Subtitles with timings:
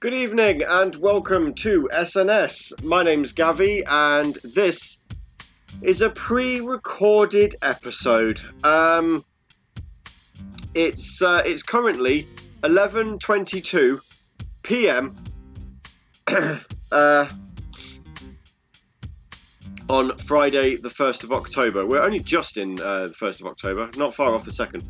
[0.00, 2.84] Good evening and welcome to SNS.
[2.84, 5.00] My name's Gavi and this
[5.82, 8.40] is a pre-recorded episode.
[8.62, 9.24] Um,
[10.72, 12.28] it's uh, it's currently
[12.62, 13.98] 11:22
[14.62, 15.16] p.m.
[16.92, 17.28] uh,
[19.88, 21.84] on Friday, the 1st of October.
[21.84, 24.84] We're only just in uh, the 1st of October, not far off the 2nd.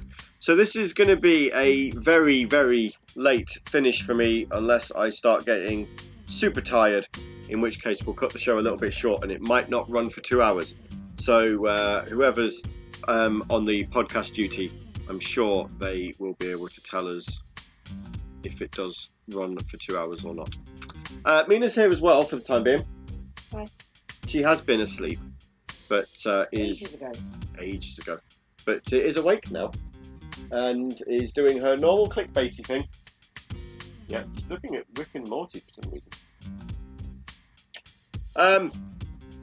[0.49, 5.11] So, this is going to be a very, very late finish for me unless I
[5.11, 5.87] start getting
[6.25, 7.07] super tired,
[7.51, 9.91] in which case we'll cut the show a little bit short and it might not
[9.91, 10.75] run for two hours.
[11.19, 12.63] So, uh, whoever's
[13.07, 14.73] um, on the podcast duty,
[15.07, 17.43] I'm sure they will be able to tell us
[18.43, 20.57] if it does run for two hours or not.
[21.27, 22.87] Uh, Mina's here as well for the time being.
[23.53, 23.69] Hi.
[24.27, 25.21] She has been asleep,
[25.91, 27.13] but uh, is Ages ago.
[27.61, 28.19] ages ago,
[28.65, 29.73] but is awake now
[30.51, 32.85] and is doing her normal clickbaity thing.
[34.09, 36.09] Yeah, she's looking at Rick and Morty for some reason.
[38.35, 38.73] Um,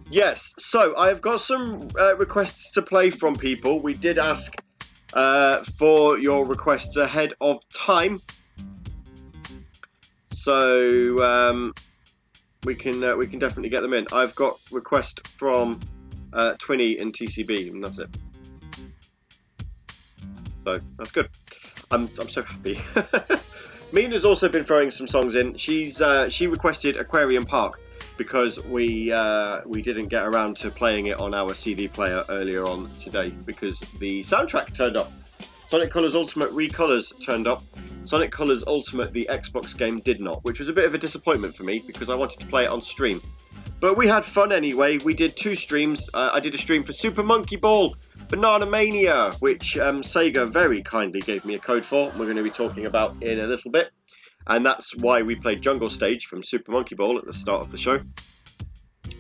[0.10, 3.82] yes, so I've got some uh, requests to play from people.
[3.82, 4.56] We did ask
[5.14, 8.22] uh, for your requests ahead of time,
[10.32, 11.74] so um,
[12.64, 14.08] we can uh, we can definitely get them in.
[14.12, 15.80] I've got request from
[16.34, 18.18] uh, Twinny and TCB, and that's it.
[20.66, 21.30] So that's good.
[21.92, 22.82] I'm I'm so happy.
[23.94, 25.56] Mina's also been throwing some songs in.
[25.56, 27.80] She's uh, she requested Aquarium Park
[28.18, 32.66] because we uh, we didn't get around to playing it on our CD player earlier
[32.66, 35.12] on today because the soundtrack turned up.
[35.68, 37.64] Sonic Colors Ultimate Recolors turned up.
[38.04, 41.56] Sonic Colors Ultimate, the Xbox game, did not, which was a bit of a disappointment
[41.56, 43.22] for me because I wanted to play it on stream.
[43.80, 45.00] But we had fun anyway.
[45.00, 46.08] We did two streams.
[46.14, 47.96] Uh, I did a stream for Super Monkey Ball
[48.28, 52.12] Banana Mania, which um, Sega very kindly gave me a code for.
[52.18, 53.92] We're going to be talking about in a little bit.
[54.48, 57.72] And that's why we played Jungle Stage from Super Monkey Ball at the start of
[57.72, 58.00] the show.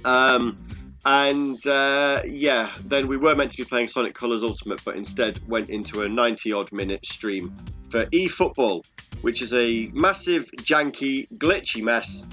[0.03, 0.57] Um,
[1.05, 5.39] and uh, yeah, then we were meant to be playing Sonic Colors Ultimate, but instead
[5.47, 7.55] went into a 90 odd minute stream
[7.89, 8.83] for eFootball,
[9.21, 12.25] which is a massive, janky, glitchy mess.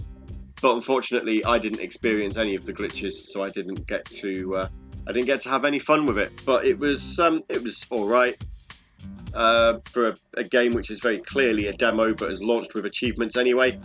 [0.60, 4.68] But unfortunately, I didn't experience any of the glitches, so I didn't get to uh,
[5.06, 6.32] I didn't get to have any fun with it.
[6.44, 8.42] But it was um, it was all right
[9.34, 12.86] uh, for a, a game which is very clearly a demo, but is launched with
[12.86, 13.78] achievements anyway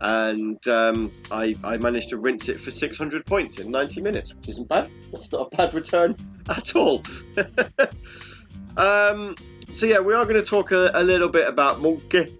[0.00, 4.48] and um, I, I managed to rinse it for 600 points in 90 minutes, which
[4.48, 4.90] isn't bad.
[5.12, 6.16] That's not a bad return
[6.48, 7.02] at all.
[8.76, 9.36] um,
[9.72, 12.38] so yeah, we are going to talk a, a, little bit about Monkey,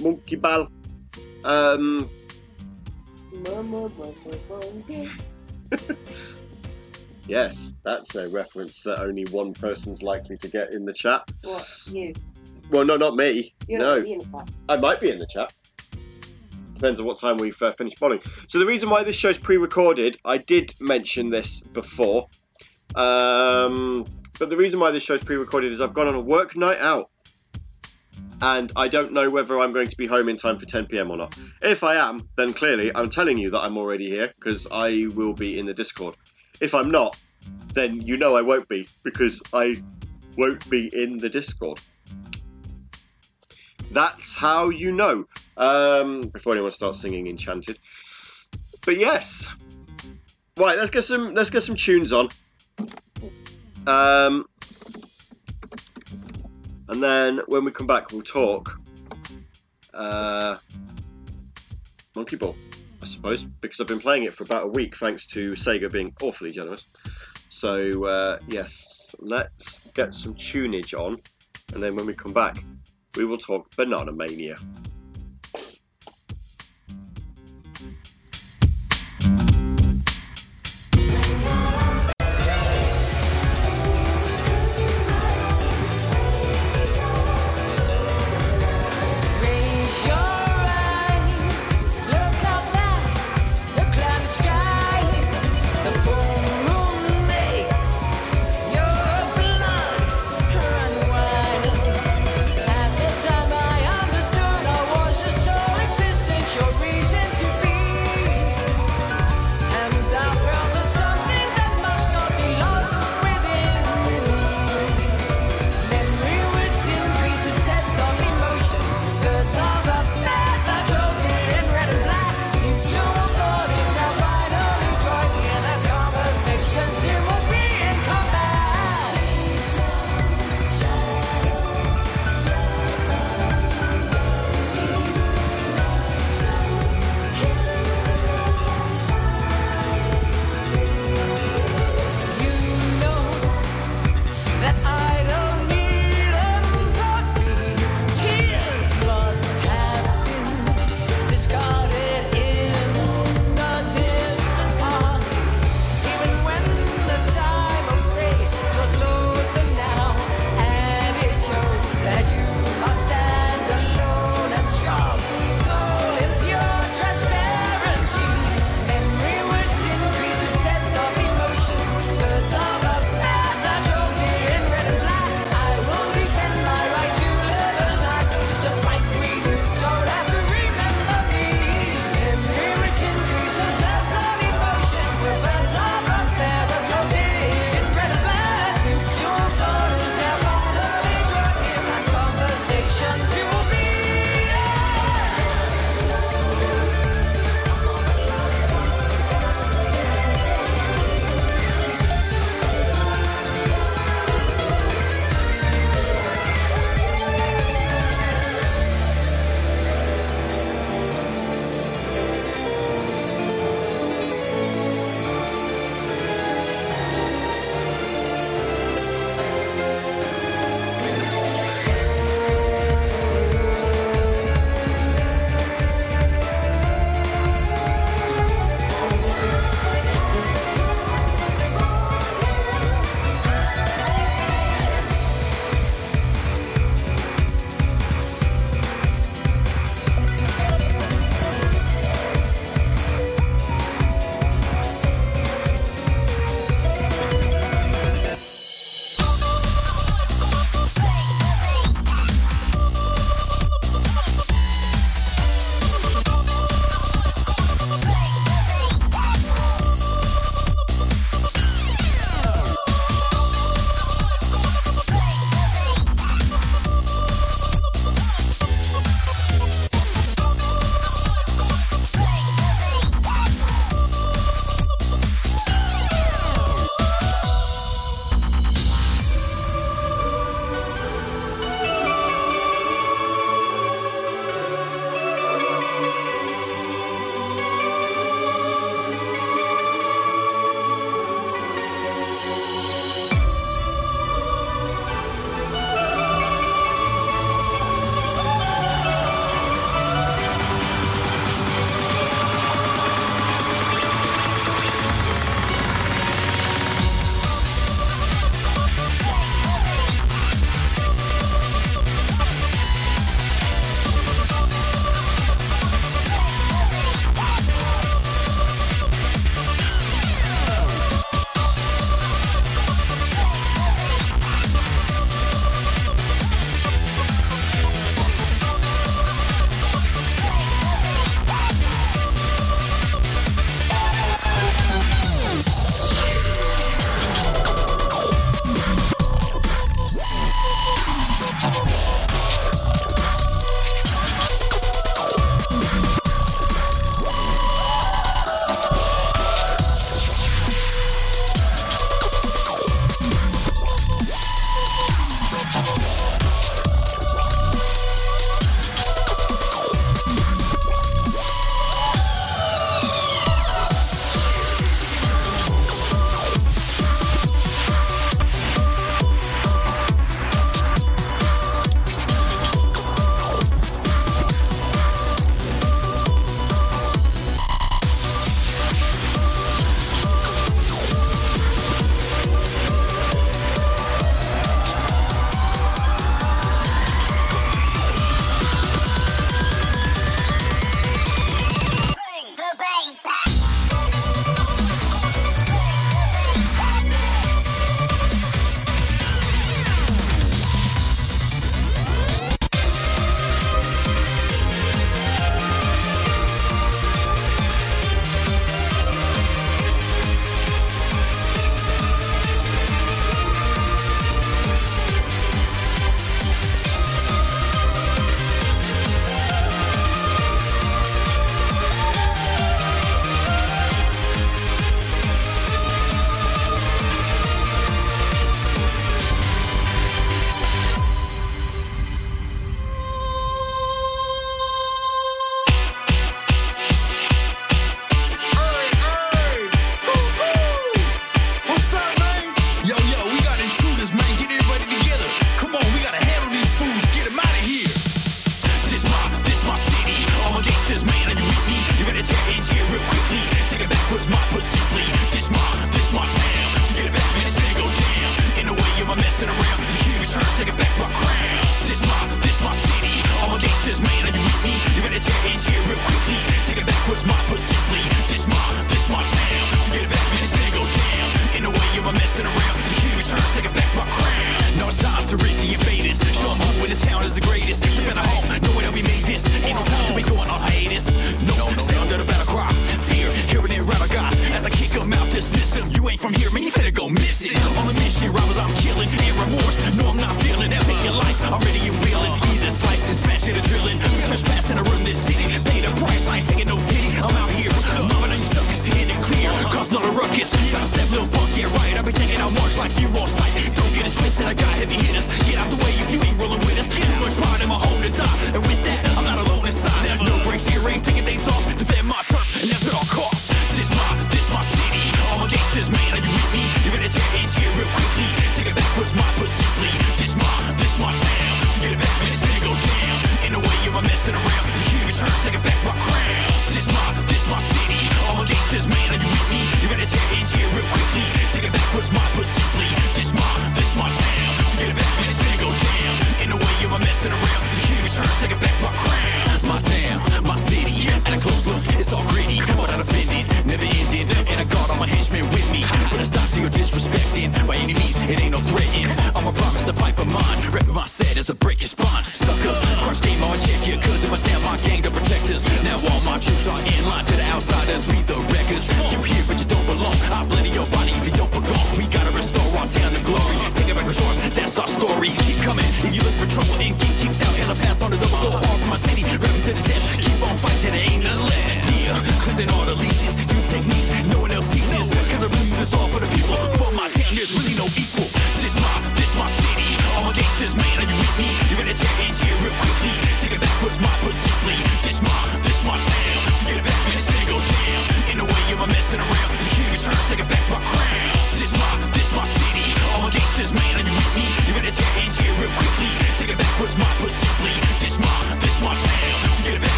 [0.00, 0.68] Monkey Ball.
[1.44, 2.08] Um,
[7.26, 11.30] yes, that's a reference that only one person's likely to get in the chat.
[11.42, 11.68] What?
[11.86, 12.12] You?
[12.70, 13.54] Well, no, not me.
[13.68, 14.50] You're no, not really in the chat.
[14.68, 15.52] I might be in the chat.
[16.74, 18.20] Depends on what time we've uh, finished bowling.
[18.48, 22.26] So the reason why this show's pre-recorded, I did mention this before,
[22.94, 24.04] um,
[24.38, 27.10] but the reason why this show's pre-recorded is I've gone on a work night out,
[28.40, 31.10] and I don't know whether I'm going to be home in time for 10 p.m.
[31.10, 31.36] or not.
[31.62, 35.32] If I am, then clearly I'm telling you that I'm already here because I will
[35.32, 36.16] be in the Discord.
[36.62, 37.16] If I'm not,
[37.74, 39.82] then you know I won't be because I
[40.38, 41.80] won't be in the Discord.
[43.90, 45.26] That's how you know.
[45.56, 47.78] Um, before anyone starts singing Enchanted.
[48.86, 49.48] But yes,
[50.56, 50.78] right.
[50.78, 51.34] Let's get some.
[51.34, 52.28] Let's get some tunes on.
[53.88, 54.46] Um,
[56.88, 58.80] and then when we come back, we'll talk.
[59.92, 60.58] Uh,
[62.14, 62.54] Monkey Ball,
[63.02, 66.14] I suppose, because I've been playing it for about a week, thanks to Sega being
[66.22, 66.86] awfully generous.
[67.48, 71.20] So uh, yes, let's get some tunage on,
[71.74, 72.62] and then when we come back,
[73.16, 74.56] we will talk Banana Mania.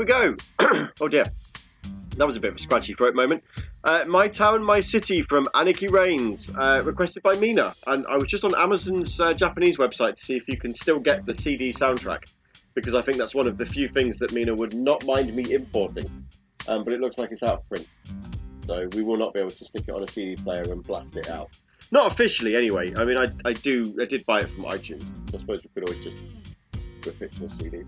[0.00, 0.34] We go.
[1.00, 1.24] oh dear.
[2.16, 3.44] That was a bit of a scratchy throat moment.
[3.84, 7.72] Uh, my Town, My City from Aniki Reigns, uh, requested by Mina.
[7.86, 10.98] And I was just on Amazon's uh, Japanese website to see if you can still
[10.98, 12.24] get the CD soundtrack.
[12.74, 15.52] Because I think that's one of the few things that Mina would not mind me
[15.52, 16.26] importing.
[16.66, 17.86] Um, but it looks like it's out of print.
[18.66, 21.16] So we will not be able to stick it on a CD player and blast
[21.16, 21.50] it out.
[21.92, 22.94] Not officially, anyway.
[22.96, 25.04] I mean, I, I do I did buy it from iTunes.
[25.34, 26.22] I suppose we could always just
[27.04, 27.82] rip it to a CD.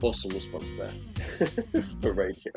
[0.00, 1.48] Awesome response there
[2.00, 2.52] for radio.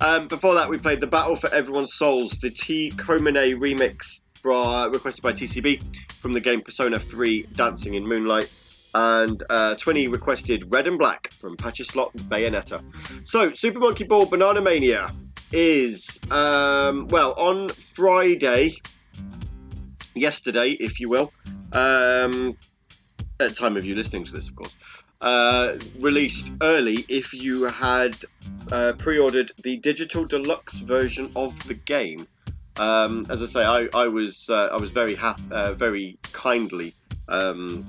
[0.00, 4.88] Um, before that, we played the Battle for Everyone's Souls, the T Komine remix fra-
[4.92, 5.82] requested by TCB
[6.14, 8.52] from the game Persona 3 Dancing in Moonlight.
[8.92, 12.82] And uh, Twinny requested Red and Black from Pachislot Bayonetta.
[13.24, 15.12] So, Super Monkey Ball Banana Mania
[15.52, 18.74] is, um, well, on Friday,
[20.14, 21.32] yesterday, if you will,
[21.72, 22.56] um,
[23.38, 24.74] at time of you listening to this, of course,
[25.20, 28.16] uh, released early if you had
[28.72, 32.26] uh, pre-ordered the digital deluxe version of the game.
[32.76, 36.94] Um, as I say, I, I was uh, I was very happy, uh, very kindly
[37.28, 37.86] um,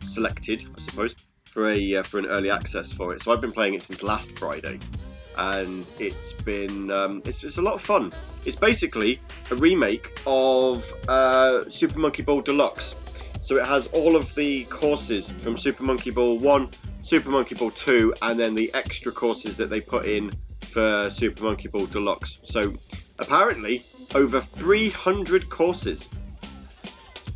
[0.00, 3.22] selected, I suppose, for a uh, for an early access for it.
[3.22, 4.78] So I've been playing it since last Friday,
[5.36, 8.12] and it's been um, it's, it's a lot of fun.
[8.46, 12.94] It's basically a remake of uh, Super Monkey Ball Deluxe.
[13.50, 16.70] So it has all of the courses from Super Monkey Ball 1,
[17.02, 21.42] Super Monkey Ball 2, and then the extra courses that they put in for Super
[21.42, 22.38] Monkey Ball Deluxe.
[22.44, 22.74] So
[23.18, 23.84] apparently,
[24.14, 26.08] over 300 courses.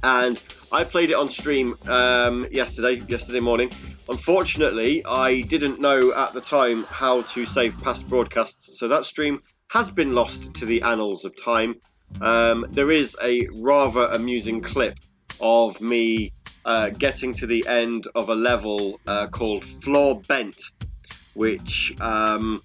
[0.05, 3.73] And I played it on stream um, yesterday, yesterday morning.
[4.09, 9.43] Unfortunately, I didn't know at the time how to save past broadcasts, so that stream
[9.67, 11.75] has been lost to the annals of time.
[12.21, 14.97] Um, there is a rather amusing clip
[15.41, 16.33] of me
[16.65, 20.57] uh, getting to the end of a level uh, called Floor Bent,
[21.35, 22.63] which um,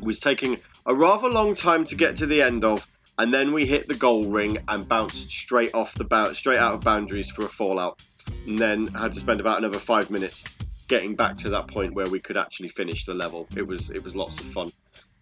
[0.00, 2.86] was taking a rather long time to get to the end of,
[3.18, 6.80] and then we hit the goal ring and bounced straight off the straight out of
[6.80, 8.02] boundaries for a fallout,
[8.46, 10.44] and then had to spend about another five minutes
[10.88, 13.46] getting back to that point where we could actually finish the level.
[13.56, 14.72] It was it was lots of fun.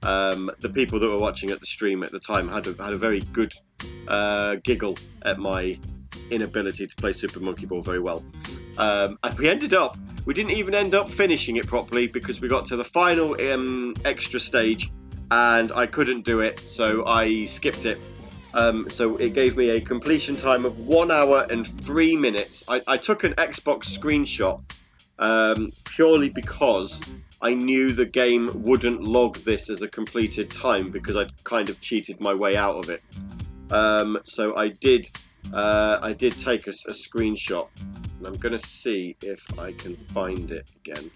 [0.03, 2.93] Um, the people that were watching at the stream at the time had a, had
[2.93, 3.53] a very good
[4.07, 5.79] uh, giggle at my
[6.31, 8.25] inability to play Super Monkey Ball very well.
[8.77, 12.49] Um, and we ended up, we didn't even end up finishing it properly because we
[12.49, 14.91] got to the final um, extra stage
[15.31, 17.99] and I couldn't do it, so I skipped it.
[18.55, 22.65] Um, so it gave me a completion time of one hour and three minutes.
[22.67, 24.63] I, I took an Xbox screenshot
[25.19, 27.01] um, purely because
[27.41, 31.81] I knew the game wouldn't log this as a completed time because I'd kind of
[31.81, 33.03] cheated my way out of it.
[33.71, 35.09] Um, so I did,
[35.53, 37.69] uh, I did take a, a screenshot,
[38.19, 41.11] and I'm going to see if I can find it again.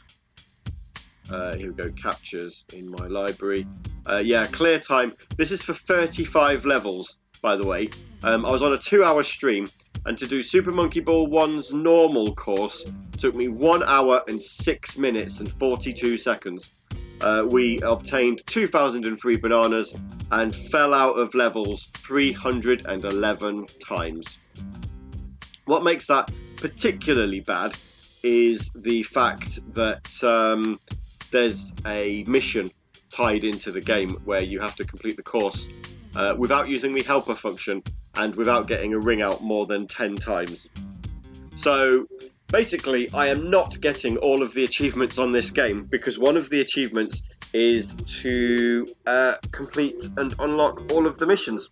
[1.31, 3.67] Uh, here we go, captures in my library.
[4.07, 5.15] Uh, yeah, clear time.
[5.37, 7.91] This is for 35 levels, by the way.
[8.23, 9.67] Um, I was on a two-hour stream,
[10.05, 14.99] and to do Super Monkey Ball 1's normal course took me one hour and six
[14.99, 16.71] minutes and 42 seconds.
[17.21, 19.95] Uh, we obtained 2,003 bananas
[20.33, 24.38] and fell out of levels 311 times.
[25.67, 27.75] What makes that particularly bad
[28.25, 30.81] is the fact that um,
[31.31, 32.71] there's a mission
[33.11, 35.69] tied into the game where you have to complete the course
[36.14, 37.83] uh, without using the helper function
[38.14, 40.68] and without getting a ring out more than 10 times.
[41.55, 42.07] So
[42.48, 46.51] basically, I am not getting all of the achievements on this game because one of
[46.51, 47.22] the achievements
[47.53, 51.68] is to uh, complete and unlock all of the missions.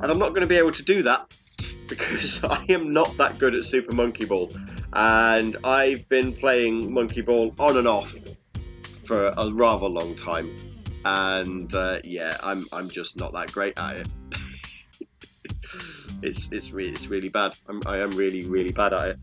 [0.00, 1.34] And I'm not going to be able to do that
[1.88, 4.50] because I am not that good at Super Monkey Ball.
[4.92, 8.14] And I've been playing Monkey Ball on and off
[9.04, 10.50] for a rather long time.
[11.04, 14.08] And uh, yeah, I'm, I'm just not that great at it.
[16.22, 17.56] it's it's really it's really bad.
[17.68, 19.18] I'm, I am really really bad at it.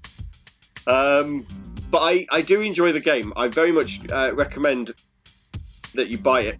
[0.88, 1.46] Um,
[1.89, 3.34] but I, I do enjoy the game.
[3.36, 4.94] I very much uh, recommend
[5.94, 6.60] that you buy it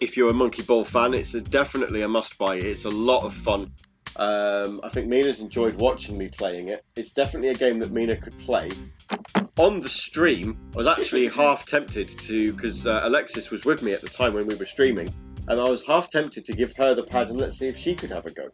[0.00, 1.14] if you're a Monkey Ball fan.
[1.14, 2.56] It's a, definitely a must buy.
[2.56, 3.72] It's a lot of fun.
[4.16, 6.84] Um, I think Mina's enjoyed watching me playing it.
[6.96, 8.70] It's definitely a game that Mina could play.
[9.56, 13.92] On the stream, I was actually half tempted to, because uh, Alexis was with me
[13.92, 15.08] at the time when we were streaming,
[15.46, 17.94] and I was half tempted to give her the pad and let's see if she
[17.94, 18.48] could have a go.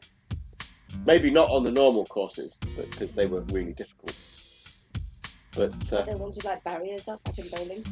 [1.07, 4.15] Maybe not on the normal courses, because they were really difficult.
[5.57, 7.85] But uh, Are there ones with like barriers up, like in bowling?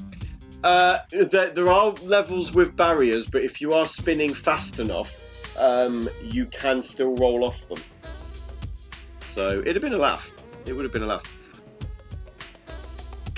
[0.65, 6.09] uh, there, there are levels with barriers, but if you are spinning fast enough, um,
[6.23, 7.79] you can still roll off them.
[9.21, 10.31] So it'd have been a laugh.
[10.67, 11.38] It would have been a laugh.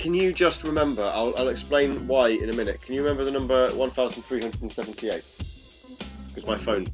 [0.01, 1.03] Can you just remember?
[1.03, 2.81] I'll, I'll explain why in a minute.
[2.81, 5.23] Can you remember the number 1378?
[6.27, 6.85] Because my phone,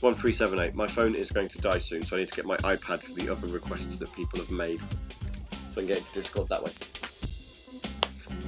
[0.00, 3.02] 1378, my phone is going to die soon, so I need to get my iPad
[3.02, 4.80] for the other requests that people have made.
[4.80, 4.86] So
[5.72, 6.72] I can get into Discord that way.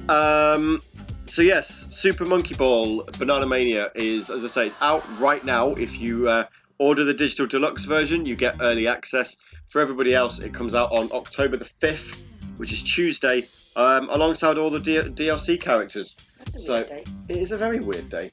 [0.09, 0.81] Um,
[1.27, 5.75] so yes, Super Monkey Ball Banana Mania is, as I say, it's out right now.
[5.75, 6.45] If you uh,
[6.79, 9.37] order the digital deluxe version, you get early access.
[9.67, 12.19] For everybody else, it comes out on October the fifth,
[12.57, 13.43] which is Tuesday,
[13.79, 16.15] um, alongside all the D- DLC characters.
[16.37, 17.03] That's a So- weird day.
[17.29, 18.31] It is a very weird day.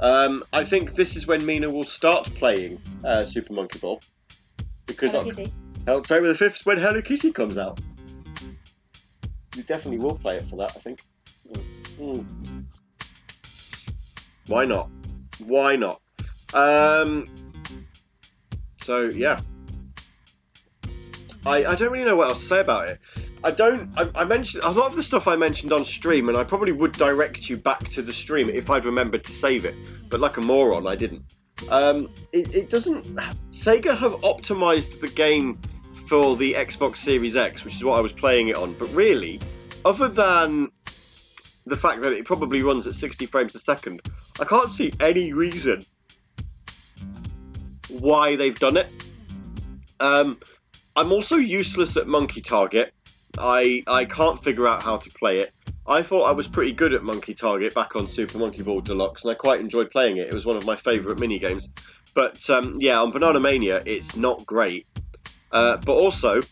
[0.00, 4.00] Um, I think this is when Mina will start playing uh, Super Monkey Ball
[4.86, 5.52] because Hello, Kitty.
[5.86, 7.80] October the fifth when Hello Kitty comes out.
[9.56, 11.00] You definitely will play it for that, I think.
[11.98, 12.26] Mm.
[14.48, 14.90] Why not?
[15.38, 16.00] Why not?
[16.52, 17.28] Um,
[18.82, 19.38] so yeah,
[21.46, 22.98] I I don't really know what else to say about it.
[23.44, 23.90] I don't.
[23.96, 26.72] I, I mentioned a lot of the stuff I mentioned on stream, and I probably
[26.72, 29.74] would direct you back to the stream if I'd remembered to save it.
[30.08, 31.24] But like a moron, I didn't.
[31.68, 33.04] Um, it, it doesn't.
[33.50, 35.60] Sega have optimized the game
[36.06, 38.72] for the Xbox Series X, which is what I was playing it on.
[38.78, 39.40] But really,
[39.84, 40.70] other than
[41.66, 44.00] the fact that it probably runs at 60 frames a second,
[44.40, 45.84] I can't see any reason
[47.88, 48.88] why they've done it.
[50.00, 50.38] Um,
[50.96, 52.94] I'm also useless at Monkey Target.
[53.38, 55.52] I I can't figure out how to play it.
[55.86, 59.24] I thought I was pretty good at Monkey Target back on Super Monkey Ball Deluxe,
[59.24, 60.28] and I quite enjoyed playing it.
[60.28, 61.68] It was one of my favourite mini games.
[62.14, 64.86] But um, yeah, on Banana Mania, it's not great.
[65.52, 66.42] Uh, but also,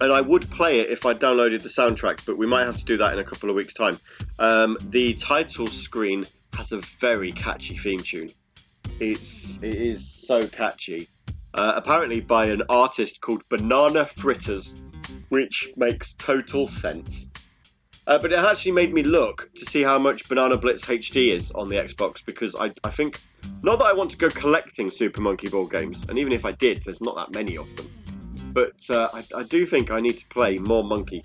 [0.00, 2.84] and I would play it if I downloaded the soundtrack, but we might have to
[2.84, 3.98] do that in a couple of weeks' time.
[4.38, 8.30] Um, the title screen has a very catchy theme tune.
[9.00, 11.08] It's it is so catchy.
[11.54, 14.74] Uh, apparently by an artist called Banana Fritters,
[15.32, 17.26] which makes total sense.
[18.06, 21.50] Uh, but it actually made me look to see how much Banana Blitz HD is
[21.52, 23.18] on the Xbox because I, I think
[23.62, 26.52] not that I want to go collecting Super Monkey Ball games, and even if I
[26.52, 27.90] did, there's not that many of them.
[28.52, 31.22] But uh, I, I do think I need to play more Monkey.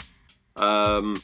[0.55, 1.21] Um,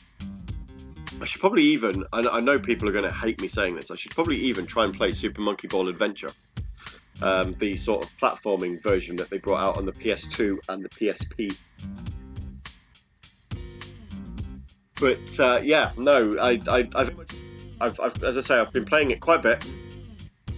[1.22, 3.92] I should probably even, I, I know people are going to hate me saying this,
[3.92, 6.32] I should probably even try and play Super Monkey Ball Adventure.
[7.22, 10.90] Um, the sort of platforming version that they brought out on the PS2 and the
[10.90, 11.56] PSP.
[15.00, 17.20] But uh, yeah, no, I, I, I've,
[17.82, 19.66] I've, I've, as I say, I've been playing it quite a bit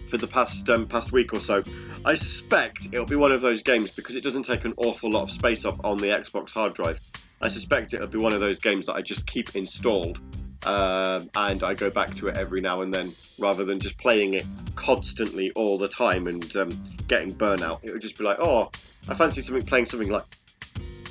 [0.07, 1.63] for the past um, past week or so.
[2.03, 5.23] I suspect it'll be one of those games because it doesn't take an awful lot
[5.23, 6.99] of space up on the Xbox hard drive.
[7.41, 10.19] I suspect it'll be one of those games that I just keep installed
[10.65, 14.33] um, and I go back to it every now and then rather than just playing
[14.33, 14.45] it
[14.75, 16.69] constantly all the time and um,
[17.07, 17.79] getting burnout.
[17.83, 18.71] It would just be like, oh,
[19.07, 20.23] I fancy something playing something like,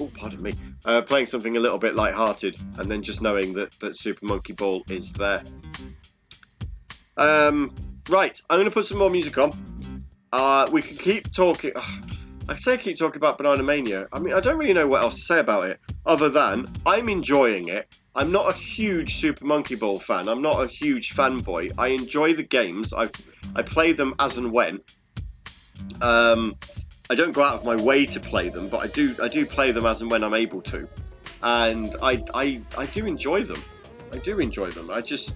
[0.00, 0.54] oh, pardon me,
[0.84, 4.52] uh, playing something a little bit light-hearted and then just knowing that that Super Monkey
[4.52, 5.42] Ball is there.
[7.16, 7.74] Um,
[8.08, 10.04] right, I'm going to put some more music on.
[10.32, 11.72] Uh, we can keep talking.
[12.48, 14.08] I say keep talking about Banana Mania.
[14.12, 17.08] I mean, I don't really know what else to say about it other than I'm
[17.08, 17.96] enjoying it.
[18.14, 20.28] I'm not a huge Super Monkey Ball fan.
[20.28, 21.72] I'm not a huge fanboy.
[21.78, 22.92] I enjoy the games.
[22.92, 23.08] I
[23.56, 24.80] I play them as and when.
[26.00, 26.56] Um,
[27.10, 29.44] I don't go out of my way to play them, but I do I do
[29.44, 30.88] play them as and when I'm able to,
[31.42, 33.62] and I I, I do enjoy them.
[34.12, 34.90] I do enjoy them.
[34.90, 35.34] I just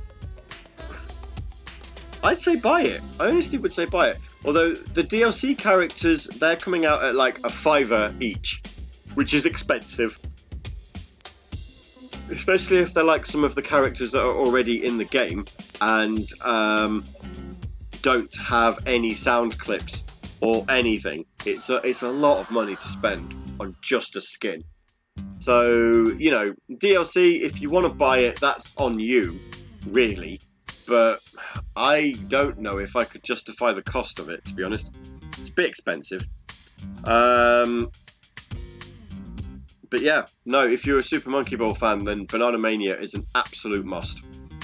[2.23, 3.03] I'd say buy it.
[3.21, 4.19] I honestly would say buy it.
[4.45, 8.63] Although the DLC characters, they're coming out at like a fiver each,
[9.15, 10.19] which is expensive.
[12.31, 15.45] especially if they're like some of the characters that are already in the game
[15.81, 17.05] and um,
[18.03, 20.05] don't have any sound clips
[20.41, 21.25] or anything.
[21.45, 24.65] It's a, it's a lot of money to spend on just a skin.
[25.41, 29.39] So, you know, DLC, if you want to buy it, that's on you,
[29.87, 30.41] really.
[30.87, 31.21] But
[31.77, 34.91] I don't know if I could justify the cost of it, to be honest.
[35.39, 36.27] It's a bit expensive.
[37.05, 37.91] Um,
[39.91, 43.25] but yeah, no, if you're a Super Monkey Ball fan, then Banana Mania is an
[43.35, 44.23] absolute must.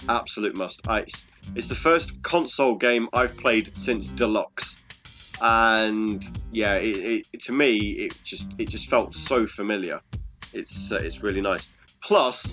[0.09, 0.87] Absolute must.
[0.89, 4.77] I, it's, it's the first console game I've played since Deluxe,
[5.40, 10.01] and yeah, it, it, to me, it just it just felt so familiar.
[10.53, 11.68] It's uh, it's really nice.
[12.01, 12.51] Plus,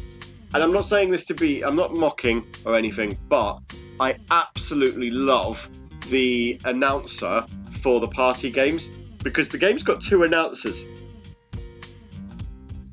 [0.53, 3.59] and I'm not saying this to be, I'm not mocking or anything, but
[3.99, 5.69] I absolutely love
[6.09, 7.45] the announcer
[7.81, 8.89] for the party games
[9.23, 10.85] because the game's got two announcers.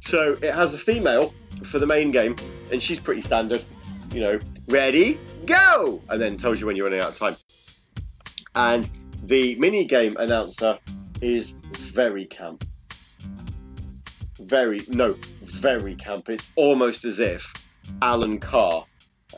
[0.03, 2.37] So it has a female for the main game,
[2.73, 3.63] and she's pretty standard.
[4.13, 7.37] You know, ready, go, and then tells you when you're running out of time.
[8.55, 8.89] And
[9.29, 10.79] the mini game announcer
[11.21, 12.65] is very camp.
[14.41, 16.31] Very no, very camp.
[16.31, 17.53] It's almost as if
[18.01, 18.87] Alan Carr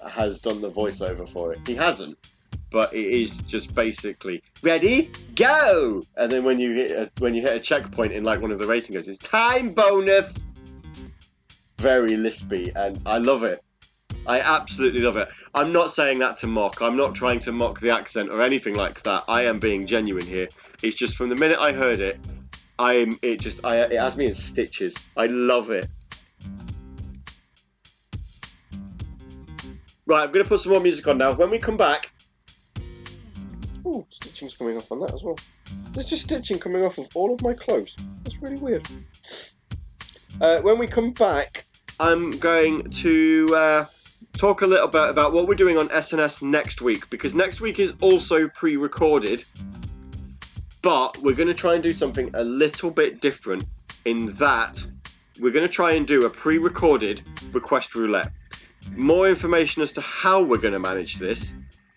[0.09, 1.59] has done the voiceover for it.
[1.66, 2.16] He hasn't,
[2.70, 7.42] but it is just basically ready, go, and then when you hit a, when you
[7.42, 10.33] hit a checkpoint in like one of the racing games, it's time bonus.
[11.79, 13.61] Very lispy, and I love it.
[14.26, 15.28] I absolutely love it.
[15.54, 16.83] I'm not saying that to mock.
[16.83, 19.24] I'm not trying to mock the accent or anything like that.
[19.28, 20.48] I am being genuine here.
[20.83, 22.20] It's just from the minute I heard it,
[22.78, 24.96] I'm it just I it has me in stitches.
[25.16, 25.87] I love it.
[30.06, 31.35] Right, I'm gonna put some more music on now.
[31.35, 32.11] When we come back,
[34.11, 35.38] stitching's coming off on that as well.
[35.92, 37.96] There's just stitching coming off of all of my clothes.
[38.24, 38.87] That's really weird.
[40.40, 41.66] Uh, when we come back,
[41.98, 43.85] I'm going to uh,
[44.32, 47.78] talk a little bit about what we're doing on SNS next week because next week
[47.78, 49.44] is also pre-recorded,
[50.82, 53.64] but we're going to try and do something a little bit different
[54.04, 54.82] in that
[55.40, 58.30] we're going to try and do a pre-recorded request roulette.
[58.94, 61.52] More information as to how we're going to manage this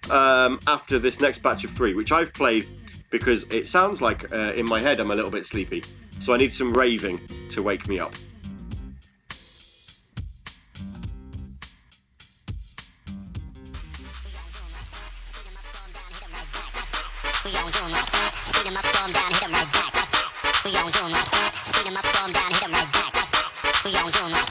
[0.10, 2.68] um, after this next batch of three, which I've played
[3.10, 5.84] because it sounds like uh, in my head I'm a little bit sleepy,
[6.20, 7.20] so I need some raving
[7.52, 8.14] to wake me up.
[23.84, 24.43] We gon' do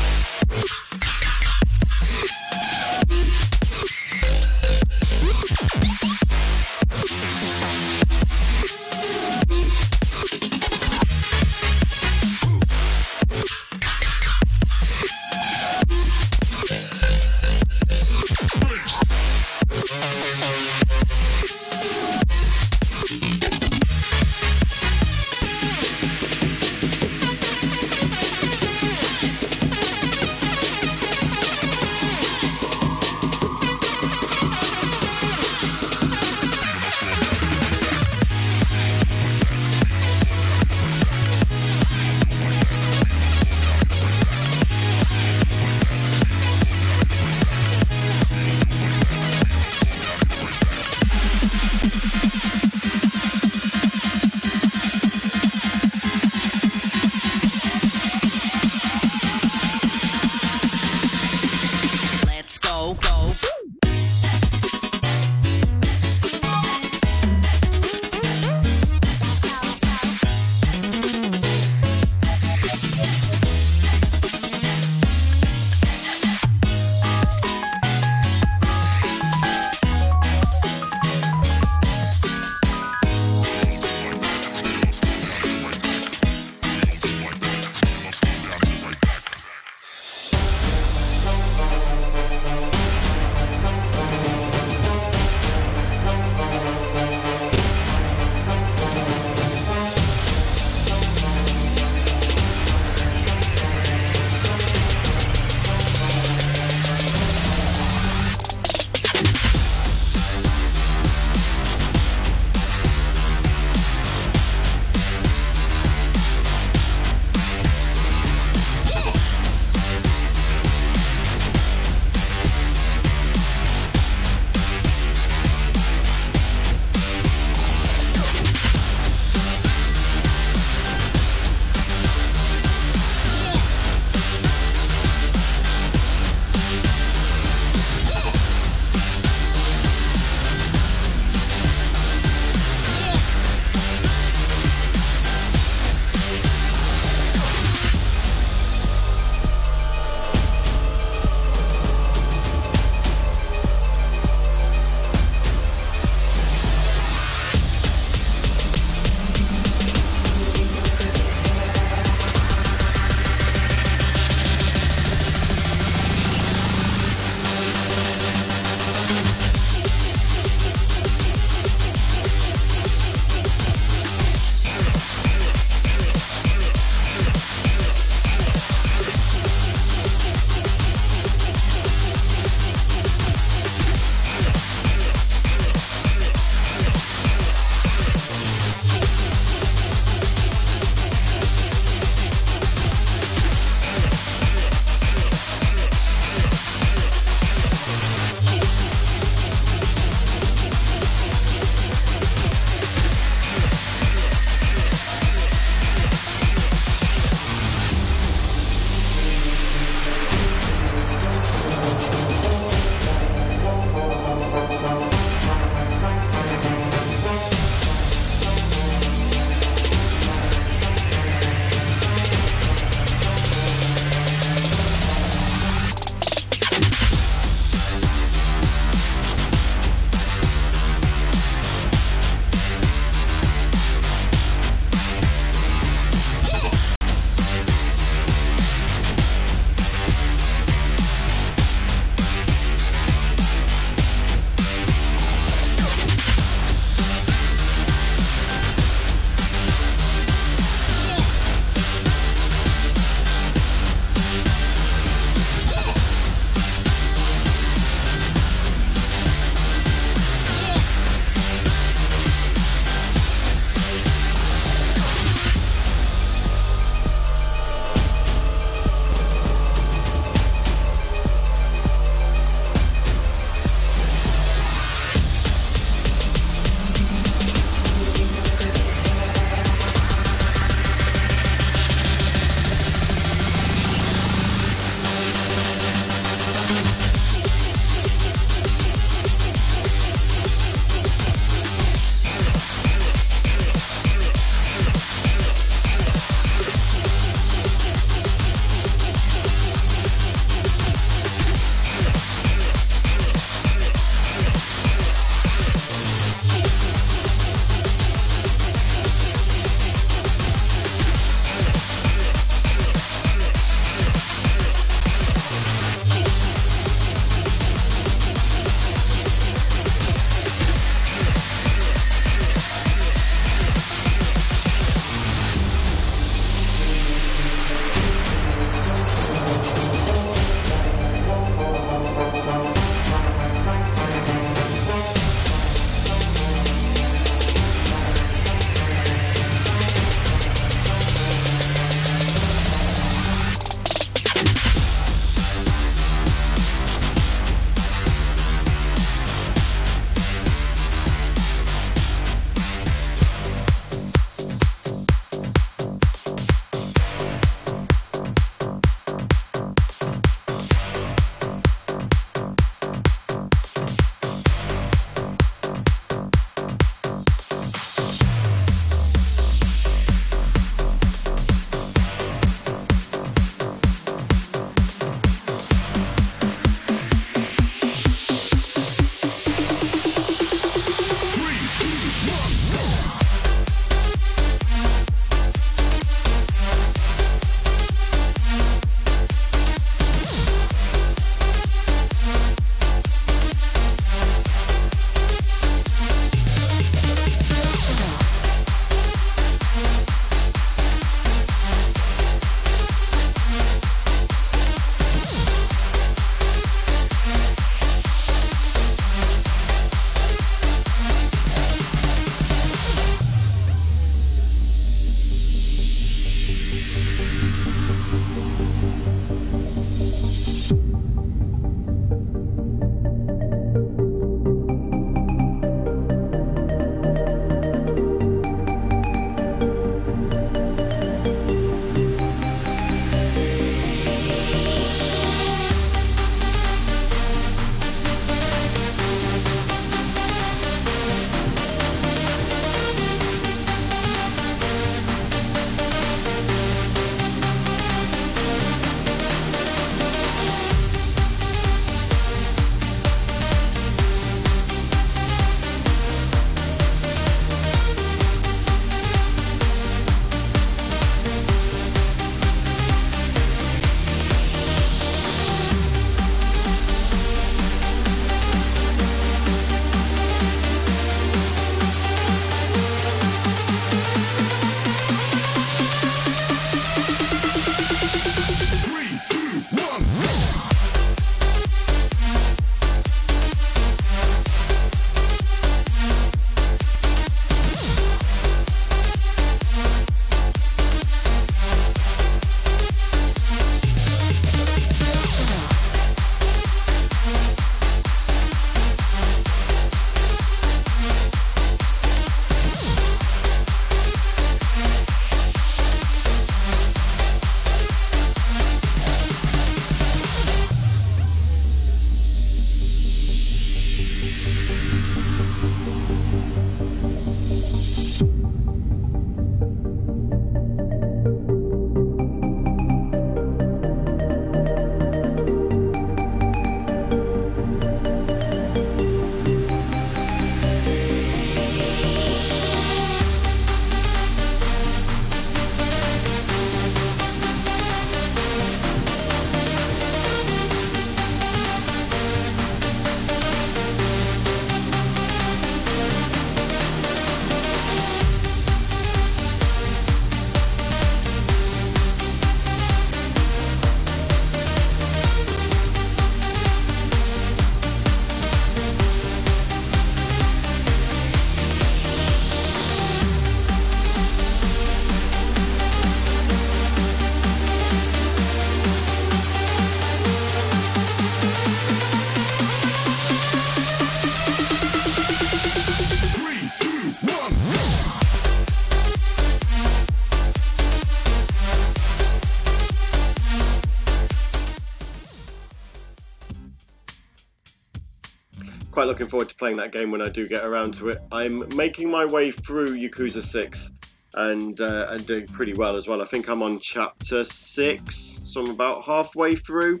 [589.12, 591.18] looking forward to playing that game when I do get around to it.
[591.30, 593.90] I'm making my way through Yakuza 6
[594.32, 596.22] and uh, and doing pretty well as well.
[596.22, 600.00] I think I'm on chapter 6, so I'm about halfway through.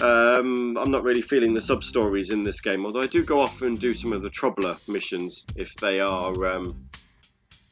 [0.00, 3.40] Um, I'm not really feeling the sub stories in this game, although I do go
[3.40, 6.86] off and do some of the Troublr missions if they are um,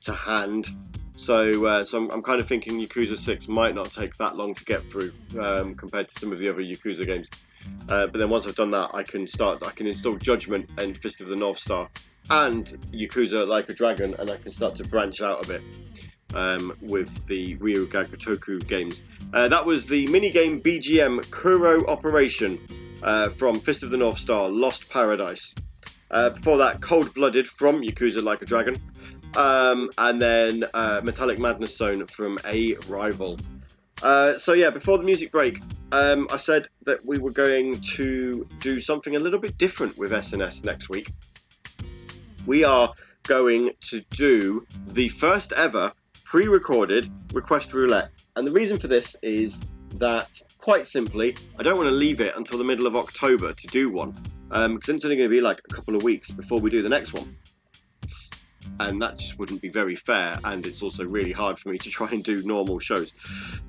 [0.01, 0.67] to hand.
[1.15, 4.55] So, uh, so I'm, I'm kind of thinking Yakuza 6 might not take that long
[4.55, 7.29] to get through um, compared to some of the other Yakuza games.
[7.89, 9.63] Uh, but then once I've done that, I can start.
[9.63, 11.89] I can install Judgment and Fist of the North Star
[12.31, 15.63] and Yakuza Like a Dragon, and I can start to branch out a bit
[16.35, 19.03] um, with the Ryu ga Gotoku games.
[19.33, 22.59] Uh, that was the minigame BGM Kuro Operation
[23.03, 25.55] uh, from Fist of the North Star Lost Paradise.
[26.11, 28.77] Uh, before that, Cold Blooded from Yakuza Like a Dragon.
[29.35, 33.39] Um, and then uh, Metallic Madness Zone from A Rival.
[34.03, 35.61] Uh, so, yeah, before the music break,
[35.93, 40.11] um, I said that we were going to do something a little bit different with
[40.11, 41.11] SNS next week.
[42.47, 42.93] We are
[43.23, 45.93] going to do the first ever
[46.25, 48.11] pre recorded request roulette.
[48.35, 49.61] And the reason for this is
[49.97, 53.67] that, quite simply, I don't want to leave it until the middle of October to
[53.69, 54.21] do one.
[54.51, 56.83] Um, because it's only going to be like a couple of weeks before we do
[56.83, 57.37] the next one.
[58.89, 61.91] And that just wouldn't be very fair, and it's also really hard for me to
[61.91, 63.13] try and do normal shows.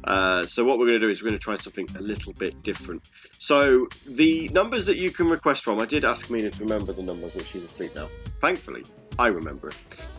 [0.03, 2.34] Uh, so, what we're going to do is we're going to try something a little
[2.34, 3.03] bit different.
[3.39, 7.03] So, the numbers that you can request from, I did ask Mina to remember the
[7.03, 8.09] numbers, but she's asleep now.
[8.41, 8.84] Thankfully,
[9.20, 9.76] I remember it.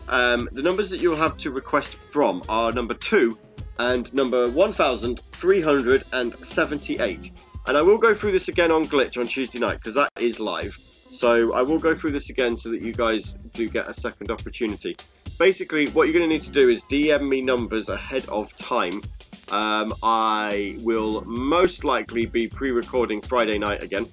[0.07, 3.39] Um, the numbers that you'll have to request from are number two
[3.77, 7.31] and number 1378.
[7.67, 10.39] And I will go through this again on Glitch on Tuesday night because that is
[10.39, 10.77] live.
[11.15, 14.31] So I will go through this again so that you guys do get a second
[14.31, 14.97] opportunity.
[15.39, 19.01] Basically, what you're going to need to do is DM me numbers ahead of time.
[19.49, 24.07] Um, I will most likely be pre recording Friday night again.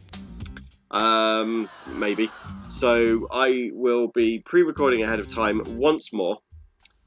[0.92, 2.30] Um, maybe.
[2.68, 6.38] So I will be pre recording ahead of time once more.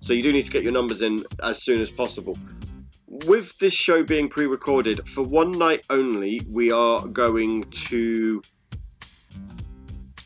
[0.02, 2.38] So you do need to get your numbers in as soon as possible.
[3.08, 8.42] With this show being pre recorded, for one night only, we are going to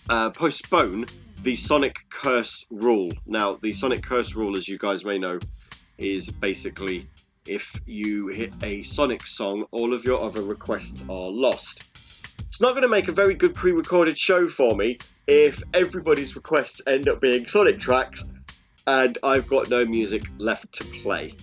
[0.09, 1.05] uh, postpone
[1.43, 3.11] the Sonic Curse rule.
[3.25, 5.39] Now, the Sonic Curse rule, as you guys may know,
[5.97, 7.07] is basically
[7.47, 11.83] if you hit a Sonic song, all of your other requests are lost.
[12.49, 14.97] It's not going to make a very good pre recorded show for me
[15.27, 18.25] if everybody's requests end up being Sonic tracks
[18.87, 21.35] and I've got no music left to play.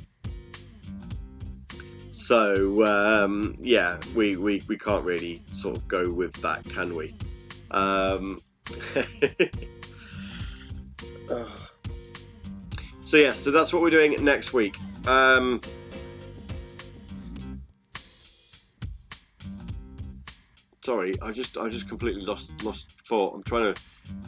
[2.12, 7.14] So, um, yeah, we, we, we can't really sort of go with that, can we?
[7.71, 8.41] Um,
[13.07, 14.77] So, yeah, so that's what we're doing next week.
[15.07, 15.61] Um,
[20.85, 23.37] sorry, I just I just completely lost lost thought.
[23.37, 23.81] I'm trying to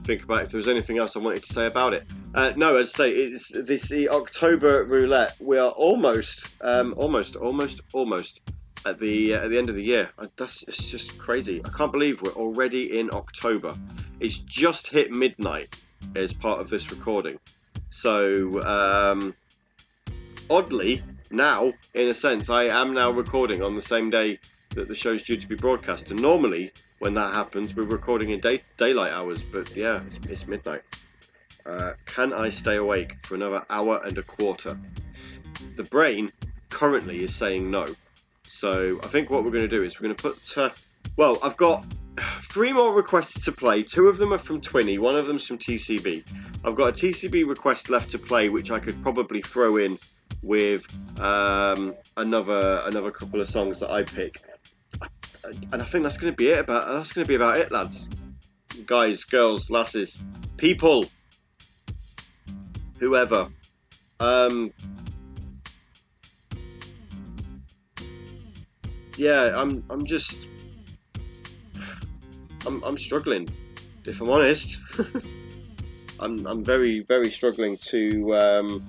[0.05, 2.07] think about if there was anything else I wanted to say about it.
[2.36, 5.34] Uh, no, as I say, it's this the October roulette.
[5.41, 8.41] We are almost, um, almost, almost, almost
[8.85, 10.11] at the uh, at the end of the year.
[10.18, 11.61] Uh, That's it's just crazy.
[11.64, 13.76] I can't believe we're already in October.
[14.20, 15.74] It's just hit midnight
[16.14, 17.39] as part of this recording.
[17.91, 19.35] So um,
[20.51, 24.39] oddly, now in a sense, I am now recording on the same day
[24.70, 26.11] that the show's due to be broadcast.
[26.11, 29.43] And normally, when that happens, we're recording in day- daylight hours.
[29.43, 30.83] But yeah, it's, it's midnight.
[31.64, 34.79] Uh, can I stay awake for another hour and a quarter?
[35.76, 36.33] The brain
[36.70, 37.87] currently is saying no.
[38.49, 40.59] So I think what we're going to do is we're going to put.
[40.59, 40.70] Uh,
[41.16, 41.84] well, I've got
[42.51, 43.82] three more requests to play.
[43.82, 44.99] Two of them are from Twinny.
[44.99, 46.24] One of them's from TCB.
[46.64, 49.99] I've got a TCB request left to play, which I could probably throw in
[50.42, 50.86] with
[51.20, 54.40] um, another another couple of songs that I pick.
[55.72, 56.59] And I think that's going to be it.
[56.59, 58.09] About that's going to be about it, lads,
[58.86, 60.18] guys, girls, lasses,
[60.57, 61.07] people,
[62.99, 63.49] whoever.
[64.20, 64.72] Um,
[69.18, 70.48] yeah, I'm I'm just
[72.66, 73.48] I'm I'm struggling,
[74.04, 74.78] if I'm honest.
[76.20, 78.86] I'm I'm very very struggling to um,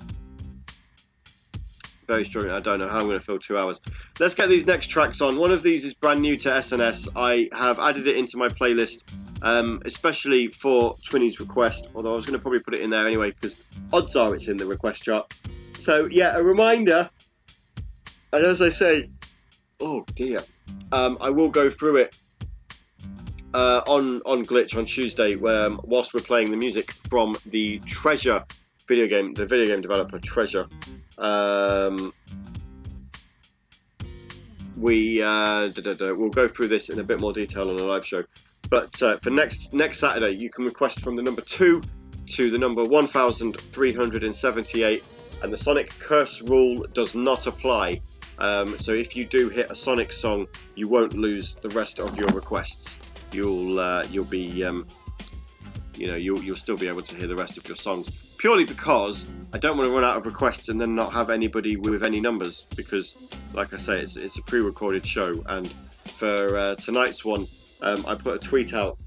[2.06, 2.52] very struggling.
[2.52, 3.80] I don't know how I'm going to fill two hours.
[4.18, 5.36] Let's get these next tracks on.
[5.36, 7.08] One of these is brand new to SNS.
[7.16, 9.02] I have added it into my playlist,
[9.42, 11.88] um, especially for Twinny's request.
[11.94, 13.56] Although I was going to probably put it in there anyway because
[13.92, 15.32] odds are it's in the request chart.
[15.78, 17.10] So yeah, a reminder.
[18.32, 19.08] And as I say,
[19.80, 20.42] oh dear,
[20.92, 22.16] um, I will go through it
[23.54, 27.78] uh, on on Glitch on Tuesday, where um, whilst we're playing the music from the
[27.80, 28.44] Treasure
[28.86, 30.66] video game, the video game developer Treasure.
[31.18, 32.12] Um,
[34.76, 38.24] we uh, we'll go through this in a bit more detail on the live show.
[38.68, 41.82] But uh, for next next Saturday, you can request from the number two
[42.28, 45.04] to the number 1378,
[45.42, 48.02] and the Sonic Curse rule does not apply.
[48.40, 52.18] Um, so if you do hit a Sonic song, you won't lose the rest of
[52.18, 52.98] your requests.
[53.32, 54.86] You'll uh, you'll be um,
[55.94, 58.64] you know you'll you'll still be able to hear the rest of your songs purely
[58.64, 62.02] because I don't want to run out of requests and then not have anybody with
[62.02, 63.14] any numbers because
[63.52, 65.70] like I say it's it's a pre-recorded show and
[66.16, 67.46] for uh, tonight's one
[67.82, 68.98] um, I put a tweet out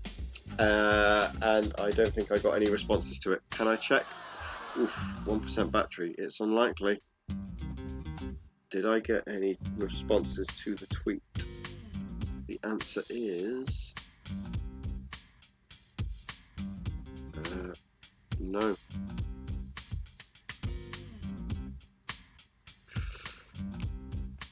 [0.60, 3.42] uh, and I don't think I got any responses to it.
[3.50, 4.06] Can I check?
[4.78, 6.14] Oof, 1% battery.
[6.18, 7.02] It's unlikely.
[8.74, 11.22] Did I get any responses to the tweet?
[12.48, 13.94] The answer is.
[17.38, 17.74] Uh,
[18.40, 18.76] no.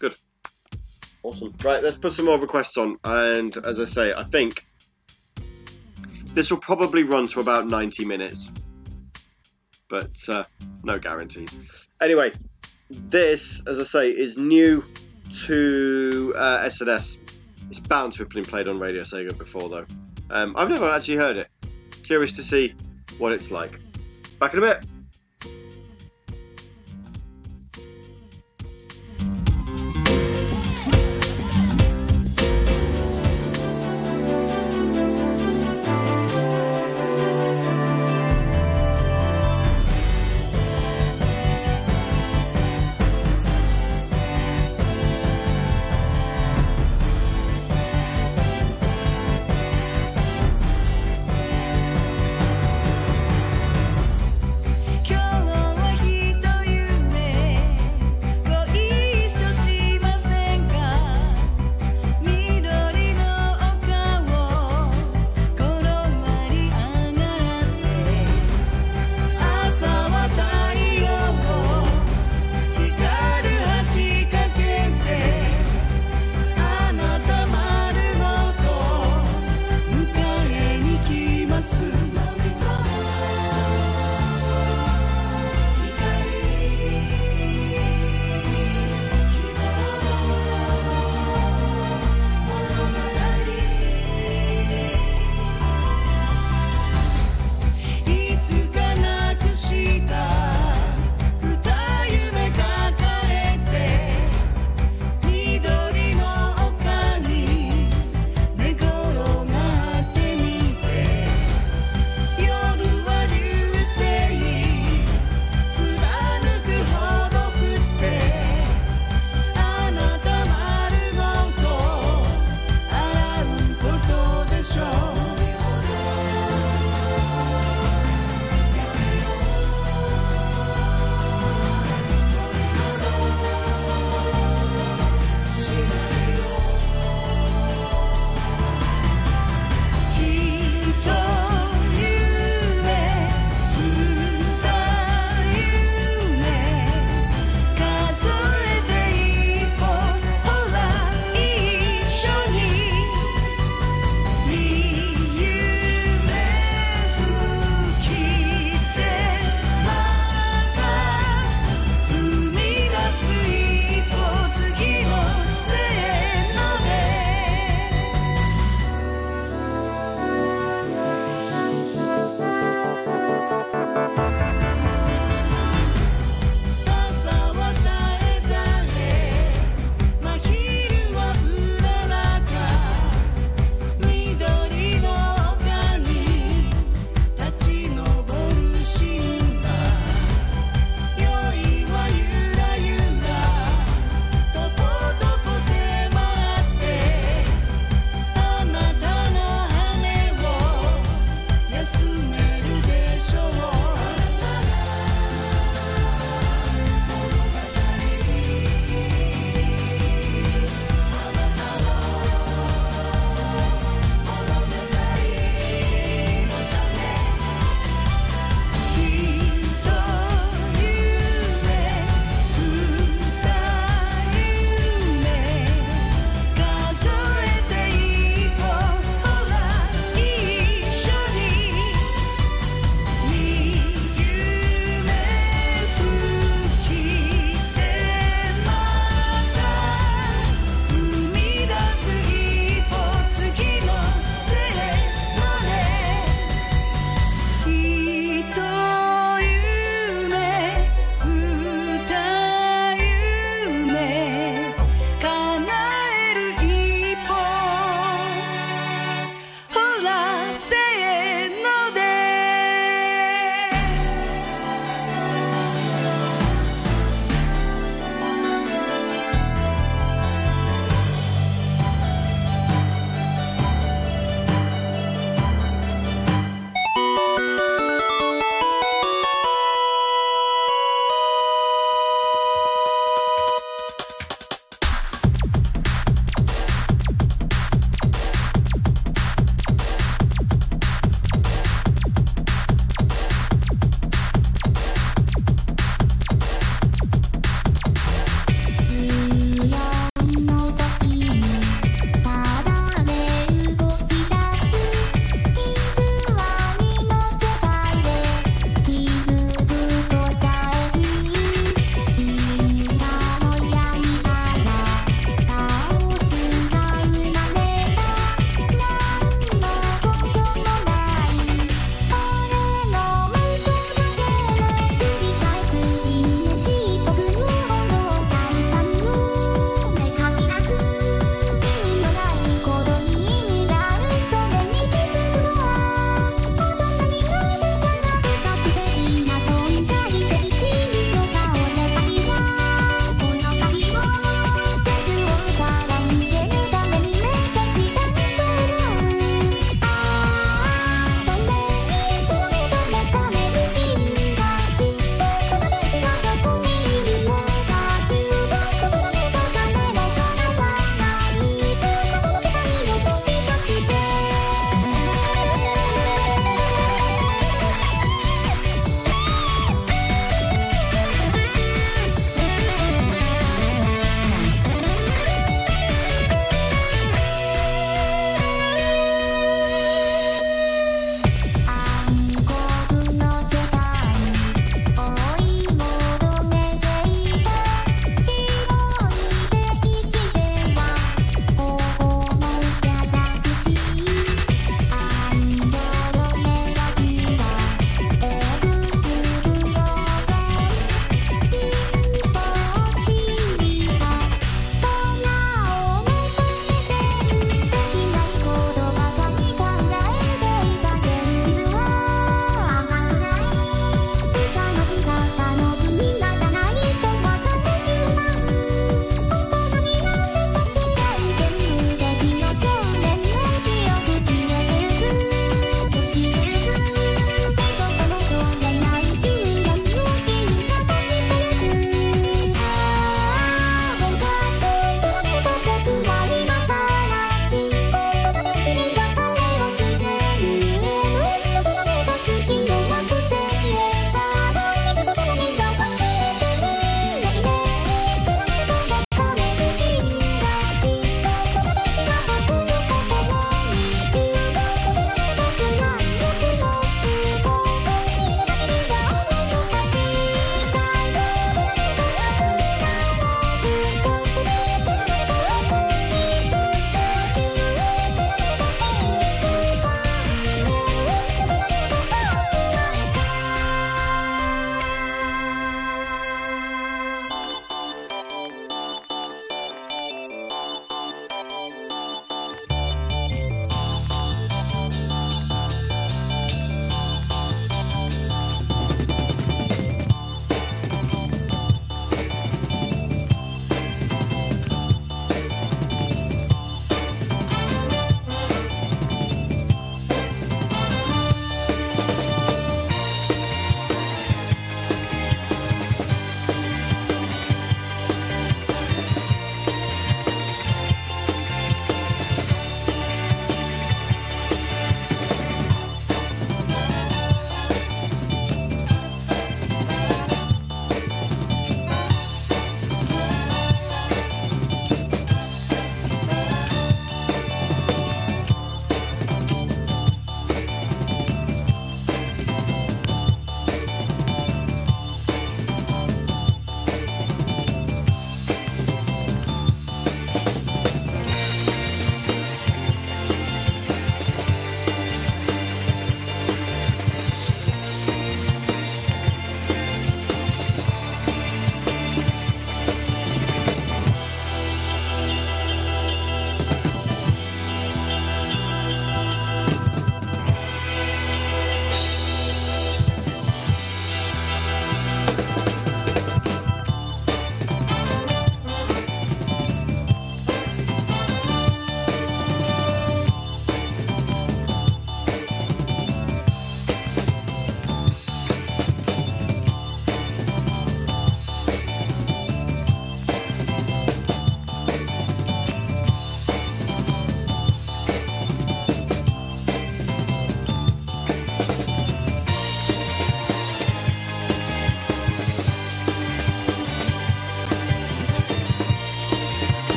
[0.00, 0.16] Good.
[1.22, 1.54] Awesome.
[1.62, 2.98] Right, let's put some more requests on.
[3.04, 4.66] And as I say, I think
[6.34, 8.50] this will probably run to about 90 minutes.
[9.88, 10.42] But uh,
[10.82, 11.56] no guarantees.
[12.00, 12.32] Anyway,
[12.90, 14.84] this, as I say, is new
[15.46, 17.18] to uh, SNS.
[17.70, 19.86] It's bound to have been played on Radio Sega before, though.
[20.30, 21.48] Um, I've never actually heard it.
[22.02, 22.74] Curious to see
[23.18, 23.78] what it's like.
[24.38, 24.86] Back in a bit.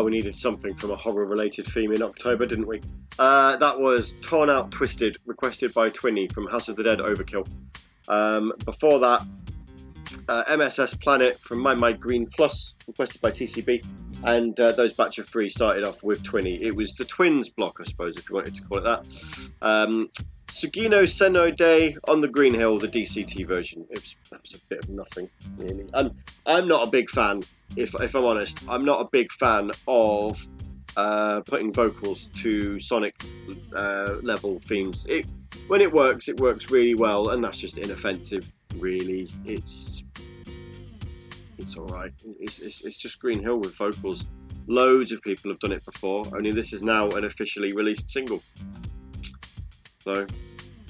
[0.00, 2.80] Well, we needed something from a horror-related theme in October, didn't we?
[3.18, 7.46] Uh, that was Torn Out Twisted, requested by Twinny from House of the Dead Overkill.
[8.08, 9.22] Um, before that,
[10.26, 13.84] uh, MSS Planet from maimai Green Plus, requested by TCB.
[14.24, 16.58] And uh, those batch of three started off with Twinny.
[16.62, 19.06] It was the Twins block, I suppose, if you wanted to call it that.
[19.60, 20.08] Um,
[20.48, 23.86] Sugino Seno Day on the Green Hill, the DCT version.
[23.90, 25.28] It was, that was a bit of nothing,
[25.58, 25.84] really.
[25.92, 27.44] I'm, I'm not a big fan,
[27.76, 28.58] if, if I'm honest.
[28.68, 30.46] I'm not a big fan of
[30.96, 33.14] uh, putting vocals to Sonic
[33.74, 35.06] uh, level themes.
[35.08, 35.26] It,
[35.68, 39.30] when it works, it works really well, and that's just inoffensive, really.
[39.44, 40.02] It's
[41.58, 42.12] it's all right.
[42.40, 44.24] It's, it's, it's just Green Hill with vocals.
[44.66, 46.24] Loads of people have done it before.
[46.34, 48.42] Only this is now an officially released single.
[50.00, 50.26] So,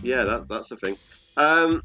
[0.02, 0.96] yeah, that's that's the thing.
[1.36, 1.82] Um,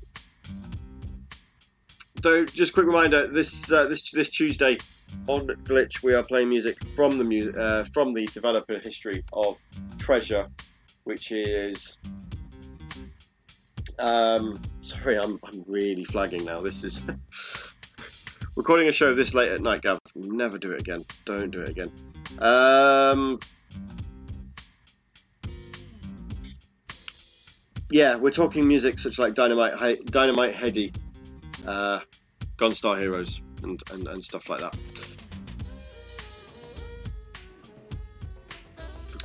[2.25, 4.79] so, just a quick reminder: this uh, this this Tuesday
[5.27, 9.59] on Glitch, we are playing music from the mu- uh, from the developer history of
[9.99, 10.47] Treasure,
[11.03, 11.99] which is.
[13.99, 16.61] Um, sorry, I'm I'm really flagging now.
[16.61, 16.99] This is.
[18.55, 19.99] Recording a show this late at night, Gav.
[20.15, 21.05] Never do it again.
[21.25, 21.91] Don't do it again.
[22.39, 23.37] Um,
[27.91, 30.91] yeah, we're talking music such like Dynamite, Dynamite Headdy,
[31.67, 31.99] uh,
[32.57, 34.77] Gunstar Heroes, and, and, and stuff like that.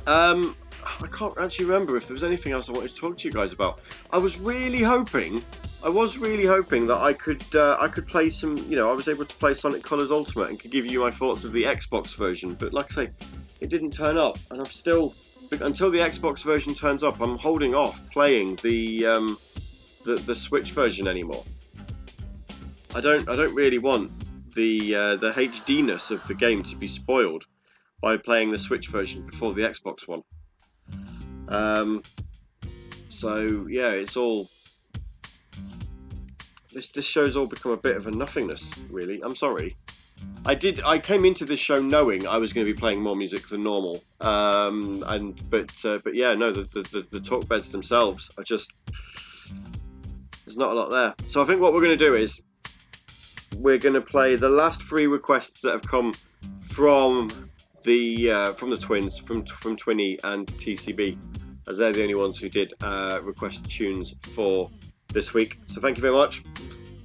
[0.07, 0.55] Um,
[0.99, 3.31] I can't actually remember if there was anything else I wanted to talk to you
[3.31, 3.81] guys about.
[4.11, 5.43] I was really hoping,
[5.83, 8.57] I was really hoping that I could, uh, I could play some.
[8.57, 11.11] You know, I was able to play Sonic Colors Ultimate and could give you my
[11.11, 12.55] thoughts of the Xbox version.
[12.55, 13.11] But like I say,
[13.59, 15.13] it didn't turn up, and I'm still
[15.51, 17.21] until the Xbox version turns up.
[17.21, 19.37] I'm holding off playing the um,
[20.03, 21.43] the, the Switch version anymore.
[22.93, 24.11] I don't, I don't really want
[24.53, 27.45] the uh, the HDness of the game to be spoiled
[28.01, 30.23] by playing the Switch version before the Xbox one.
[31.47, 32.03] Um,
[33.09, 34.49] so yeah, it's all
[36.73, 38.69] this this show's all become a bit of a nothingness.
[38.89, 39.77] Really, I'm sorry.
[40.45, 40.81] I did.
[40.83, 43.63] I came into this show knowing I was going to be playing more music than
[43.63, 44.03] normal.
[44.19, 48.43] Um, and but uh, but yeah, no, the, the the the talk beds themselves are
[48.43, 48.71] just
[50.45, 51.13] there's not a lot there.
[51.27, 52.41] So I think what we're going to do is
[53.57, 56.13] we're going to play the last three requests that have come
[56.63, 57.31] from
[57.83, 61.17] the uh, from the twins from from Twinny and TCB,
[61.67, 64.69] as they're the only ones who did uh, request tunes for
[65.09, 65.59] this week.
[65.67, 66.43] So thank you very much.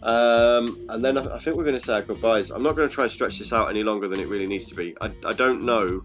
[0.03, 2.51] Um, and then I, think we're going to say our goodbyes.
[2.51, 4.67] I'm not going to try and stretch this out any longer than it really needs
[4.67, 4.95] to be.
[5.01, 6.05] I, I don't know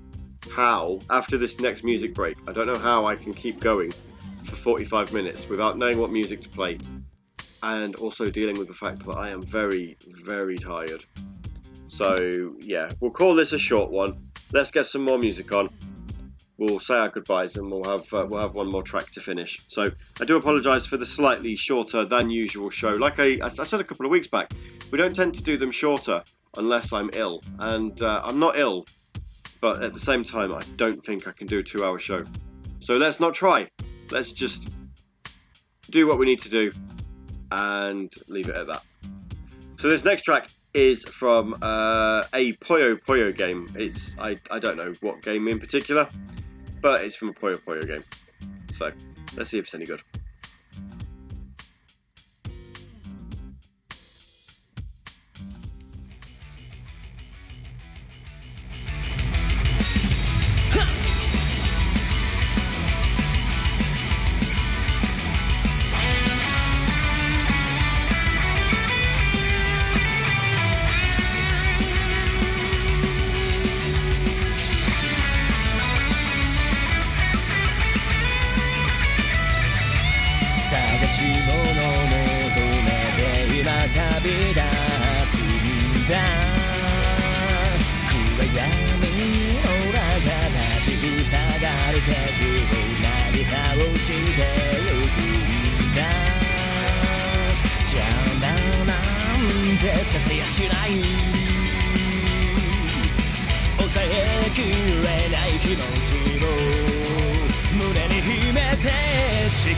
[0.49, 2.37] how after this next music break.
[2.47, 3.93] I don't know how I can keep going
[4.45, 6.79] for 45 minutes without knowing what music to play,
[7.63, 11.03] and also dealing with the fact that I am very very tired.
[11.87, 14.31] So yeah, we'll call this a short one.
[14.53, 15.69] Let's get some more music on.
[16.57, 19.59] We'll say our goodbyes and we'll have uh, we'll have one more track to finish.
[19.67, 19.89] So
[20.19, 22.95] I do apologise for the slightly shorter than usual show.
[22.95, 24.51] Like I, I said a couple of weeks back,
[24.91, 26.23] we don't tend to do them shorter
[26.57, 28.85] unless I'm ill, and uh, I'm not ill,
[29.59, 32.25] but at the same time I don't think I can do a two-hour show.
[32.79, 33.69] So let's not try.
[34.09, 34.67] Let's just
[35.89, 36.71] do what we need to do
[37.51, 38.83] and leave it at that.
[39.77, 43.67] So this next track is from uh, a Puyo Puyo game.
[43.75, 46.07] It's I, I don't know what game in particular,
[46.81, 48.03] but it's from a Puyo Puyo game.
[48.75, 48.91] So
[49.35, 50.01] let's see if it's any good.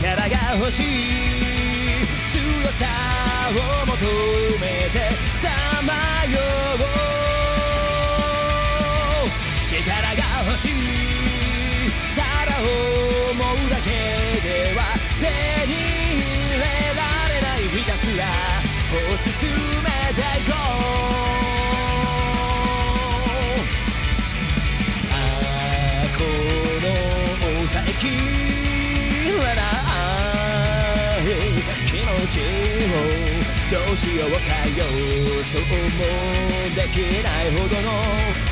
[0.04, 2.84] 力が欲しい強さ
[3.50, 3.96] を求
[4.60, 5.33] めて
[33.74, 34.36] どうしようか
[34.70, 34.84] よ。
[34.86, 36.06] そうも
[36.76, 37.90] できないほどの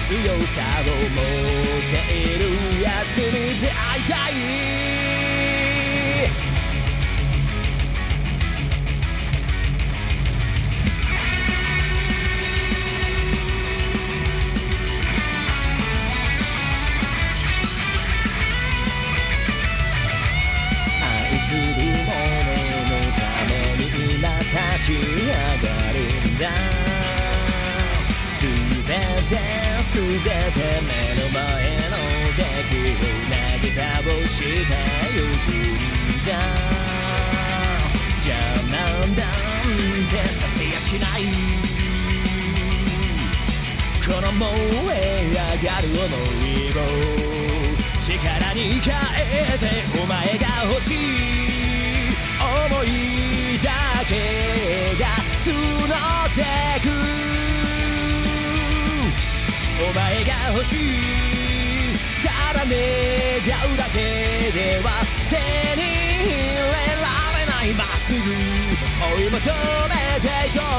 [0.09, 0.19] 強
[0.49, 1.23] さを持っ
[1.93, 3.82] ているやつに出会
[41.23, 41.27] い
[44.07, 44.49] この燃
[44.95, 46.03] え上がる想
[46.47, 46.81] いを
[48.01, 49.63] 力に変えて
[50.03, 50.97] お前が欲しい
[52.43, 52.87] 思い
[53.63, 53.71] だ
[54.09, 54.13] け
[54.99, 55.05] が
[55.45, 55.51] 募
[56.27, 56.41] って
[56.83, 56.85] く
[59.89, 60.77] お前が欲しい
[62.25, 62.73] ただ願
[63.73, 63.99] うだけ
[64.53, 64.87] では
[65.31, 65.37] 手
[65.77, 65.82] に
[67.65, 68.23] いまっすぐ追
[69.21, 69.41] い求め
[70.21, 70.71] ていこう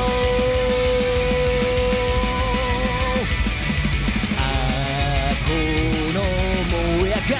[4.37, 4.41] あ
[5.29, 5.53] あこ
[6.13, 6.19] の
[6.99, 7.39] 燃え上が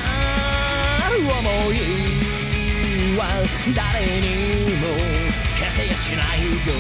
[1.10, 1.28] る想
[1.74, 1.76] い
[3.18, 3.22] は
[3.76, 3.84] 誰
[4.22, 4.26] に
[4.78, 4.84] も
[5.60, 6.74] 消せやしないどう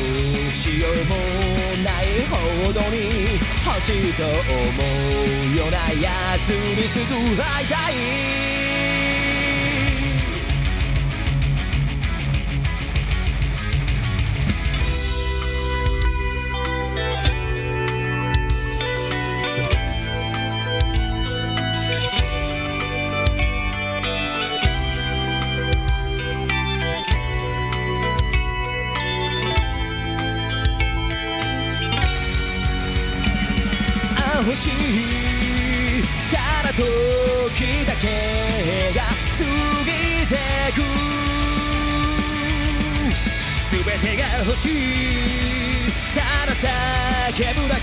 [0.54, 1.12] しようも
[1.84, 2.96] ないほどに
[3.66, 6.10] 欲しいと思うようなや
[6.40, 8.43] つにすぐ会いたい。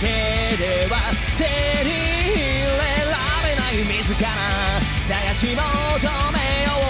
[0.00, 0.06] け
[0.56, 0.96] では
[1.36, 1.44] 手
[1.84, 2.72] に入れ
[3.04, 4.28] られない自ら
[5.06, 6.80] 探し求めよう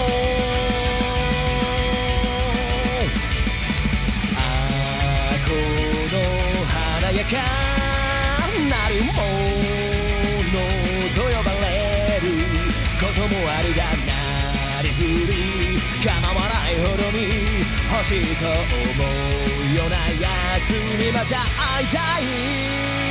[4.37, 4.39] あ
[5.45, 5.51] こ
[6.13, 6.15] の
[6.65, 7.31] 華やか
[8.69, 9.11] なるも
[10.51, 10.57] の
[11.13, 11.69] と呼ばれ
[12.21, 12.25] る
[12.97, 15.35] こともあるがなりふり
[16.01, 17.60] 構わないほどに
[17.93, 21.25] 欲しいと思うようなやつにまた
[21.75, 23.10] 会いたい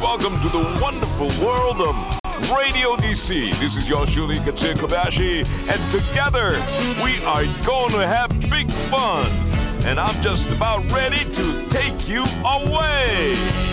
[0.00, 1.96] welcome to the wonderful world of
[2.56, 3.52] Radio DC.
[3.58, 5.38] This is Yoshuli Katsin Kobashi,
[5.68, 6.52] and together
[7.02, 9.26] we are going to have big fun.
[9.86, 13.67] And I'm just about ready to take you away.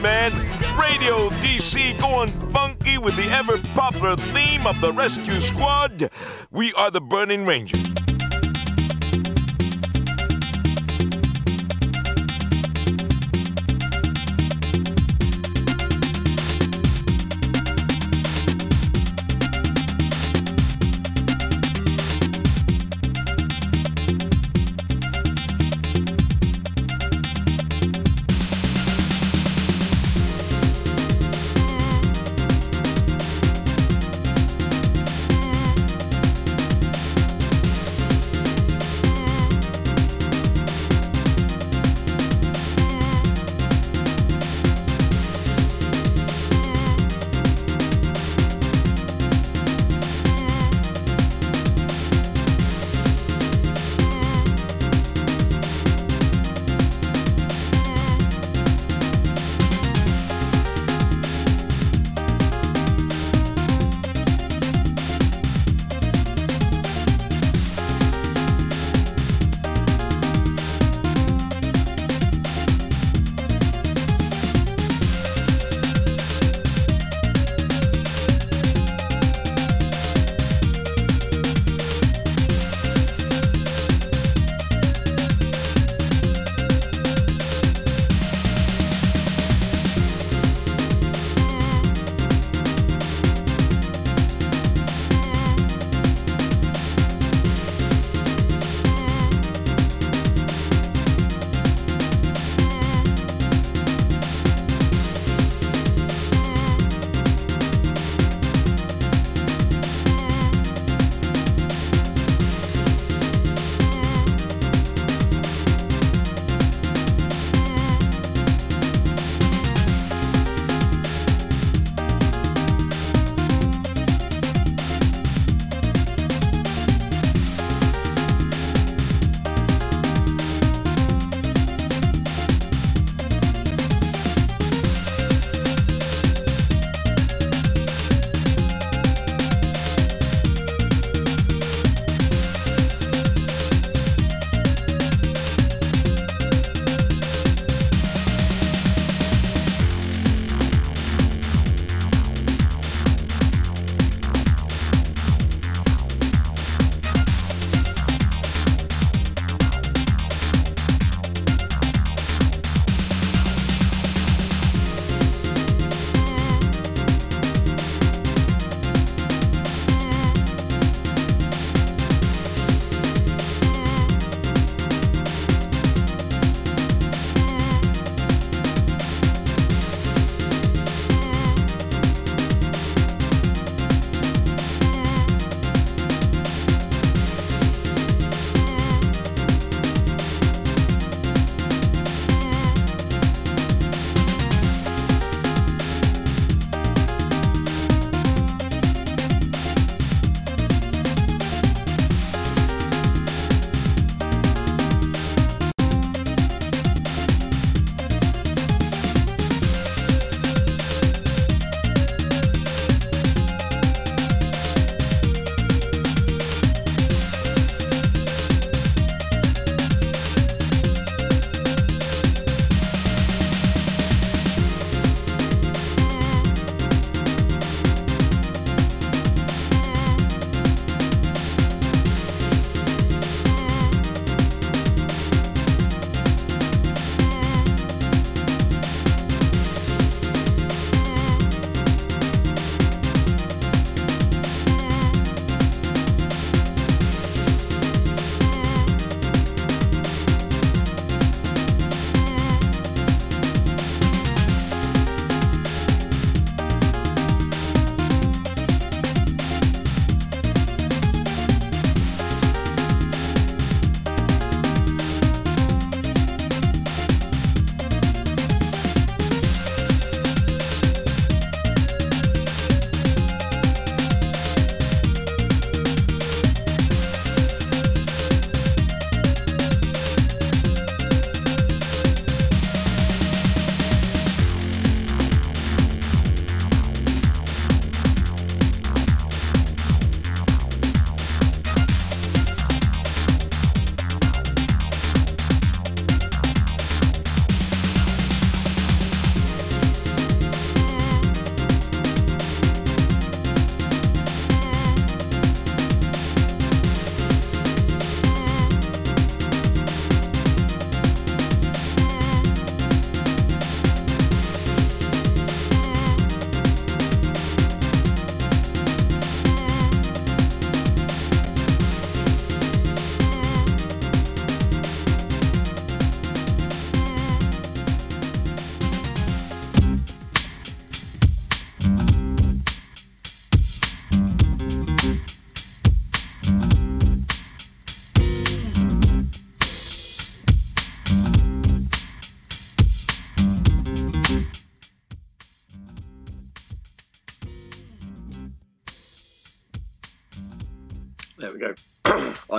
[0.00, 0.32] Man.
[0.78, 6.10] Radio DC going funky with the ever popular theme of the Rescue Squad.
[6.50, 8.03] We are the Burning Rangers.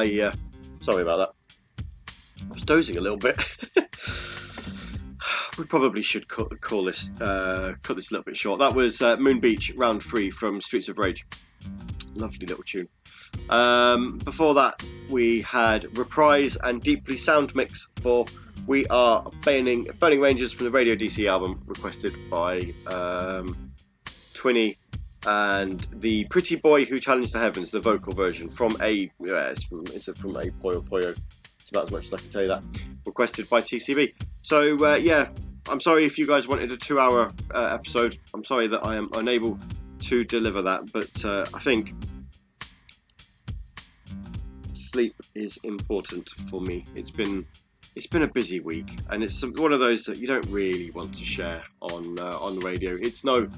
[0.05, 0.33] I uh,
[0.81, 1.83] sorry about that.
[2.49, 3.37] I was dozing a little bit.
[5.57, 8.59] we probably should cut, call this uh, cut this a little bit short.
[8.59, 11.25] That was uh, Moon Beach Round Three from Streets of Rage.
[12.13, 12.87] Lovely little tune.
[13.49, 18.27] Um, before that, we had Reprise and Deeply Sound Mix for
[18.67, 23.71] We Are Burning, Burning Rangers from the Radio DC album, requested by um,
[25.25, 29.63] and the Pretty Boy Who Challenged the Heavens, the vocal version from a yeah, it's
[29.63, 31.17] from it's from a Puyo Puyo.
[31.59, 32.63] It's about as much as I can tell you that.
[33.05, 34.13] Requested by TCB.
[34.41, 35.29] So uh, yeah,
[35.67, 38.17] I'm sorry if you guys wanted a two-hour uh, episode.
[38.33, 39.59] I'm sorry that I am unable
[40.01, 41.93] to deliver that, but uh, I think
[44.73, 46.85] sleep is important for me.
[46.95, 47.45] It's been
[47.95, 51.15] it's been a busy week, and it's one of those that you don't really want
[51.15, 52.95] to share on uh, on the radio.
[52.95, 53.49] It's no.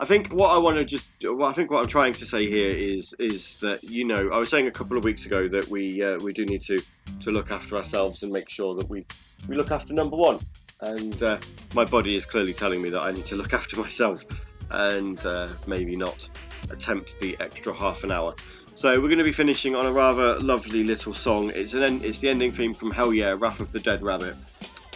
[0.00, 2.46] I think what I want to just, well, I think what I'm trying to say
[2.46, 5.68] here is is that you know I was saying a couple of weeks ago that
[5.68, 6.80] we uh, we do need to
[7.20, 9.04] to look after ourselves and make sure that we
[9.48, 10.38] we look after number one,
[10.80, 11.38] and uh,
[11.74, 14.24] my body is clearly telling me that I need to look after myself
[14.70, 16.28] and uh, maybe not
[16.70, 18.34] attempt the extra half an hour.
[18.74, 21.50] So we're going to be finishing on a rather lovely little song.
[21.56, 24.36] It's an it's the ending theme from Hell Yeah, Wrath of the Dead Rabbit.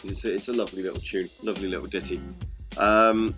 [0.04, 2.20] It's a, it's a lovely little tune, lovely little ditty.
[2.76, 3.34] Um,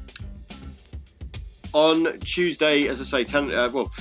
[1.74, 3.92] on Tuesday, as I say, ten uh, well,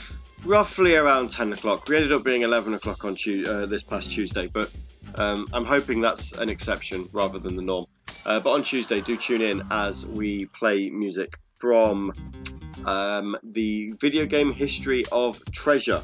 [0.46, 1.90] roughly around ten o'clock.
[1.90, 4.72] We ended up being eleven o'clock on tu- uh, this past Tuesday, but
[5.16, 7.86] um, I'm hoping that's an exception rather than the norm.
[8.26, 12.14] Uh, but on Tuesday, do tune in as we play music from
[12.86, 16.02] um, the video game history of Treasure,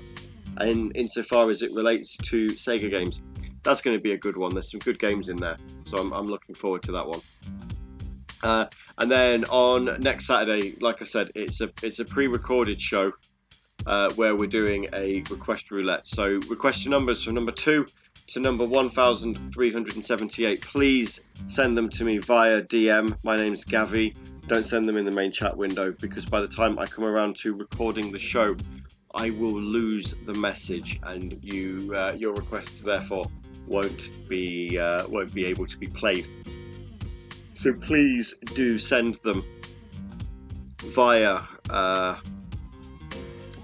[0.57, 3.21] and insofar as it relates to Sega games.
[3.61, 4.53] That's going to be a good one.
[4.53, 7.19] There's some good games in there, so I'm, I'm looking forward to that one.
[8.41, 8.65] Uh,
[8.97, 13.13] and then on next Saturday, like I said, it's a it's a pre-recorded show
[13.85, 16.07] uh, where we're doing a request roulette.
[16.07, 17.85] So request your numbers from number two
[18.27, 20.61] to number 1378.
[20.61, 23.17] Please send them to me via DM.
[23.23, 24.15] My name's Gavi.
[24.47, 27.35] Don't send them in the main chat window because by the time I come around
[27.37, 28.55] to recording the show,
[29.13, 33.25] I will lose the message, and you uh, your requests therefore
[33.67, 36.27] won't be uh, won't be able to be played.
[37.60, 39.44] So please do send them
[40.81, 42.18] via uh,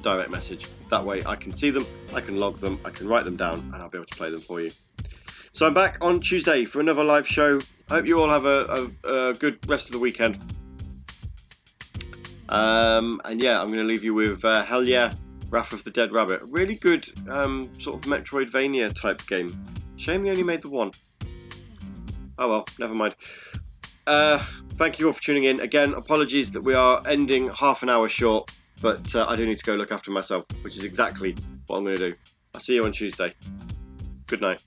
[0.02, 0.68] direct message.
[0.90, 3.72] That way I can see them, I can log them, I can write them down,
[3.74, 4.72] and I'll be able to play them for you.
[5.54, 7.62] So I'm back on Tuesday for another live show.
[7.90, 10.42] I hope you all have a, a, a good rest of the weekend.
[12.50, 15.14] Um, and yeah, I'm going to leave you with uh, Hell Yeah,
[15.50, 16.42] Wrath of the Dead Rabbit.
[16.44, 19.58] Really good um, sort of Metroidvania type game.
[19.96, 20.92] Shame they only made the one.
[22.38, 23.16] Oh well, never mind.
[24.07, 25.60] Uh, thank you all for tuning in.
[25.61, 28.52] Again, apologies that we are ending half an hour short,
[28.82, 31.36] but uh, I do need to go look after myself, which is exactly
[31.68, 32.15] what I'm going to do.
[32.53, 33.34] I'll see you on Tuesday.
[34.27, 34.61] Good night.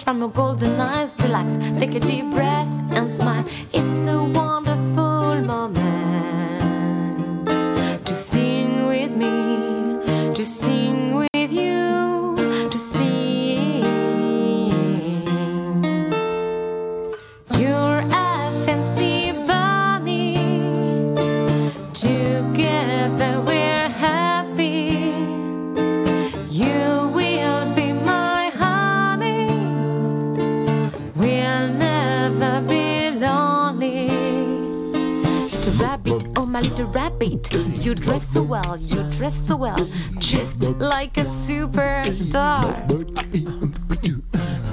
[0.00, 1.16] From your golden eyes.
[1.20, 3.44] Relax, take a deep breath and smile.
[3.72, 4.51] It's a wonderful
[41.02, 42.62] like a superstar.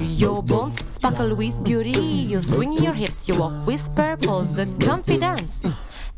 [0.00, 1.98] Your bones sparkle with beauty.
[2.30, 5.66] You swing your hips, you walk with purpose, confidence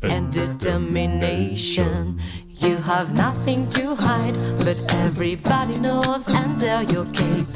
[0.03, 2.21] and determination.
[2.45, 7.47] You have nothing to hide, but everybody knows under your cape.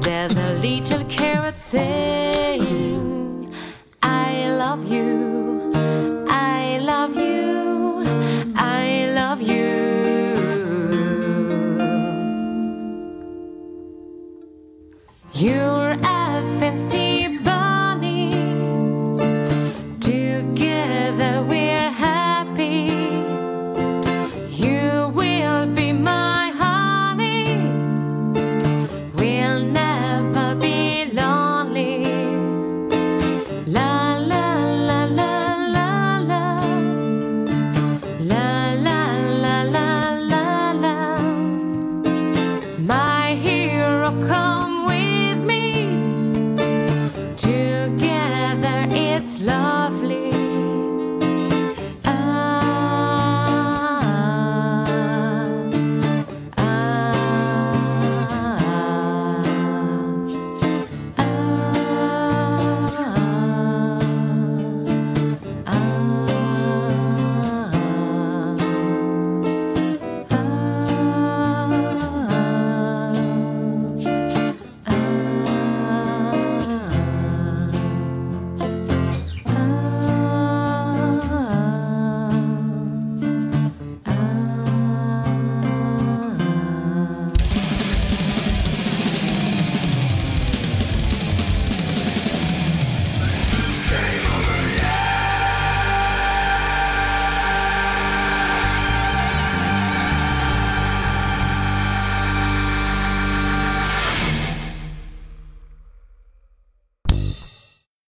[0.00, 1.03] There's a little